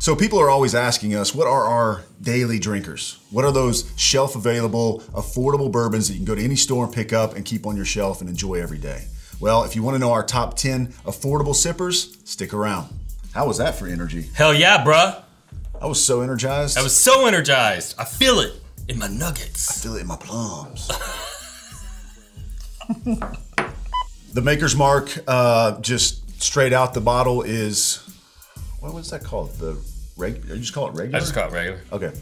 So 0.00 0.14
people 0.14 0.40
are 0.40 0.48
always 0.48 0.74
asking 0.74 1.14
us, 1.14 1.34
what 1.34 1.46
are 1.46 1.64
our 1.64 2.02
daily 2.22 2.58
drinkers? 2.58 3.18
What 3.30 3.44
are 3.44 3.52
those 3.52 3.90
shelf 3.96 4.36
available, 4.36 5.00
affordable 5.12 5.70
bourbons 5.70 6.08
that 6.08 6.14
you 6.14 6.20
can 6.20 6.24
go 6.24 6.34
to 6.34 6.42
any 6.42 6.56
store 6.56 6.84
and 6.84 6.94
pick 6.94 7.12
up 7.12 7.34
and 7.34 7.44
keep 7.44 7.66
on 7.66 7.76
your 7.76 7.84
shelf 7.84 8.20
and 8.20 8.30
enjoy 8.30 8.54
every 8.54 8.78
day? 8.78 9.06
Well, 9.40 9.64
if 9.64 9.76
you 9.76 9.82
want 9.82 9.96
to 9.96 9.98
know 9.98 10.12
our 10.12 10.24
top 10.24 10.56
10 10.56 10.88
affordable 11.04 11.54
sippers, 11.54 12.16
stick 12.24 12.54
around. 12.54 12.88
How 13.34 13.46
was 13.46 13.58
that 13.58 13.74
for 13.74 13.86
energy? 13.86 14.28
Hell 14.34 14.54
yeah, 14.54 14.84
bruh. 14.84 15.22
I 15.80 15.86
was 15.86 16.04
so 16.04 16.22
energized. 16.22 16.78
I 16.78 16.82
was 16.82 16.96
so 16.96 17.26
energized. 17.26 17.94
I 17.98 18.04
feel 18.04 18.40
it 18.40 18.54
in 18.88 18.98
my 18.98 19.06
nuggets. 19.06 19.70
I 19.70 19.82
feel 19.82 19.96
it 19.96 20.00
in 20.00 20.06
my 20.06 20.16
plums. 20.16 20.88
the 24.32 24.42
Maker's 24.42 24.74
Mark, 24.74 25.10
uh, 25.26 25.80
just 25.80 26.42
straight 26.42 26.72
out 26.72 26.94
the 26.94 27.00
bottle, 27.00 27.42
is 27.42 28.02
what 28.80 28.94
was 28.94 29.10
that 29.10 29.24
called? 29.24 29.52
The 29.58 29.76
reg? 30.16 30.44
You 30.46 30.56
just 30.56 30.72
call 30.74 30.88
it 30.88 30.94
regular. 30.94 31.16
I 31.16 31.20
just 31.20 31.34
call 31.34 31.48
it 31.48 31.52
regular. 31.52 31.80
Okay. 31.92 32.12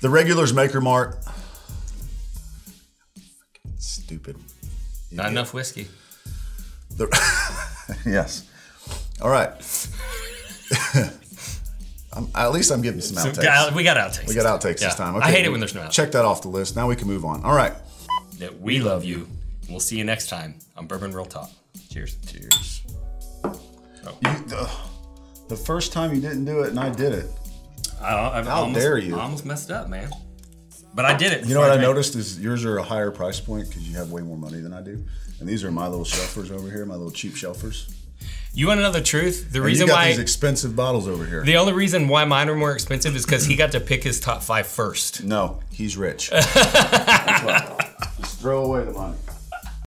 The 0.00 0.08
regular's 0.10 0.52
Maker 0.52 0.80
Mark. 0.80 1.18
Stupid. 3.78 4.36
Not 5.10 5.28
enough 5.30 5.54
whiskey. 5.54 5.88
The, 6.96 7.08
yes. 8.06 8.48
All 9.22 9.30
right. 9.30 9.50
I'm, 12.16 12.28
at 12.34 12.52
least 12.52 12.70
I'm 12.70 12.82
getting 12.82 13.00
some 13.00 13.16
outtakes. 13.16 13.42
got- 13.42 13.74
we 13.74 13.82
got 13.82 13.96
outtakes. 13.96 14.28
we 14.28 14.34
got 14.34 14.60
outtakes 14.60 14.80
this 14.80 14.94
time. 14.94 15.16
I 15.16 15.30
hate 15.30 15.46
it 15.46 15.50
when 15.50 15.60
there's 15.60 15.74
no 15.74 15.82
outtakes. 15.82 15.92
Check 15.92 16.12
that 16.12 16.24
off 16.24 16.42
the 16.42 16.48
list. 16.48 16.76
Now 16.76 16.88
we 16.88 16.96
can 16.96 17.08
move 17.08 17.24
on. 17.24 17.42
All 17.44 17.54
right. 17.54 17.72
That 18.38 18.60
we 18.60 18.78
love 18.80 19.04
you. 19.04 19.28
We'll 19.68 19.80
see 19.80 19.96
you 19.96 20.04
next 20.04 20.28
time 20.28 20.56
on 20.76 20.86
Bourbon 20.86 21.12
Real 21.12 21.24
Talk. 21.24 21.50
Cheers. 21.90 22.16
Cheers. 22.26 22.82
Oh. 23.44 23.58
You, 24.22 24.32
the, 24.46 24.70
the 25.54 25.64
first 25.64 25.92
time 25.92 26.14
you 26.14 26.20
didn't 26.20 26.44
do 26.44 26.62
it 26.62 26.70
and 26.70 26.80
I 26.80 26.90
did 26.90 27.12
it. 27.12 27.26
I, 28.00 28.40
I, 28.40 28.42
How 28.42 28.62
almost, 28.62 28.80
dare 28.80 28.98
you. 28.98 29.16
I 29.16 29.22
almost 29.22 29.44
messed 29.44 29.70
up, 29.70 29.88
man. 29.88 30.10
But 30.94 31.04
I 31.04 31.16
did 31.16 31.32
it. 31.32 31.46
You 31.46 31.54
know 31.54 31.60
what 31.60 31.70
I 31.70 31.76
drank. 31.76 31.88
noticed 31.88 32.14
is 32.16 32.40
yours 32.40 32.64
are 32.64 32.78
a 32.78 32.82
higher 32.82 33.10
price 33.10 33.40
point 33.40 33.68
because 33.68 33.88
you 33.88 33.96
have 33.96 34.10
way 34.12 34.22
more 34.22 34.36
money 34.36 34.60
than 34.60 34.72
I 34.72 34.82
do. 34.82 35.04
And 35.40 35.48
these 35.48 35.64
are 35.64 35.70
my 35.70 35.88
little 35.88 36.04
shelfers 36.04 36.50
over 36.50 36.70
here, 36.70 36.84
my 36.86 36.94
little 36.94 37.10
cheap 37.10 37.34
shelfers. 37.34 37.92
You 38.52 38.68
want 38.68 38.78
to 38.78 38.82
know 38.82 38.92
the 38.92 39.02
truth? 39.02 39.50
The 39.50 39.58
And 39.58 39.66
reason 39.66 39.86
you 39.88 39.92
got 39.92 39.98
why 39.98 40.08
these 40.08 40.20
expensive 40.20 40.76
bottles 40.76 41.08
over 41.08 41.26
here. 41.26 41.42
the 41.42 41.56
only 41.56 41.72
reason 41.72 42.06
why 42.06 42.24
mine 42.24 42.48
are 42.48 42.54
more 42.54 42.72
expensive 42.72 43.16
is 43.16 43.24
because 43.24 43.44
he 43.46 43.56
got 43.56 43.72
to 43.72 43.80
pick 43.80 44.04
his 44.04 44.20
top 44.20 44.42
five 44.42 44.66
first. 44.68 45.24
no, 45.24 45.60
he's 45.72 45.96
rich. 45.96 46.30
Just 48.20 48.40
throw 48.40 48.64
away 48.64 48.84
the 48.84 48.92
money. 48.92 49.16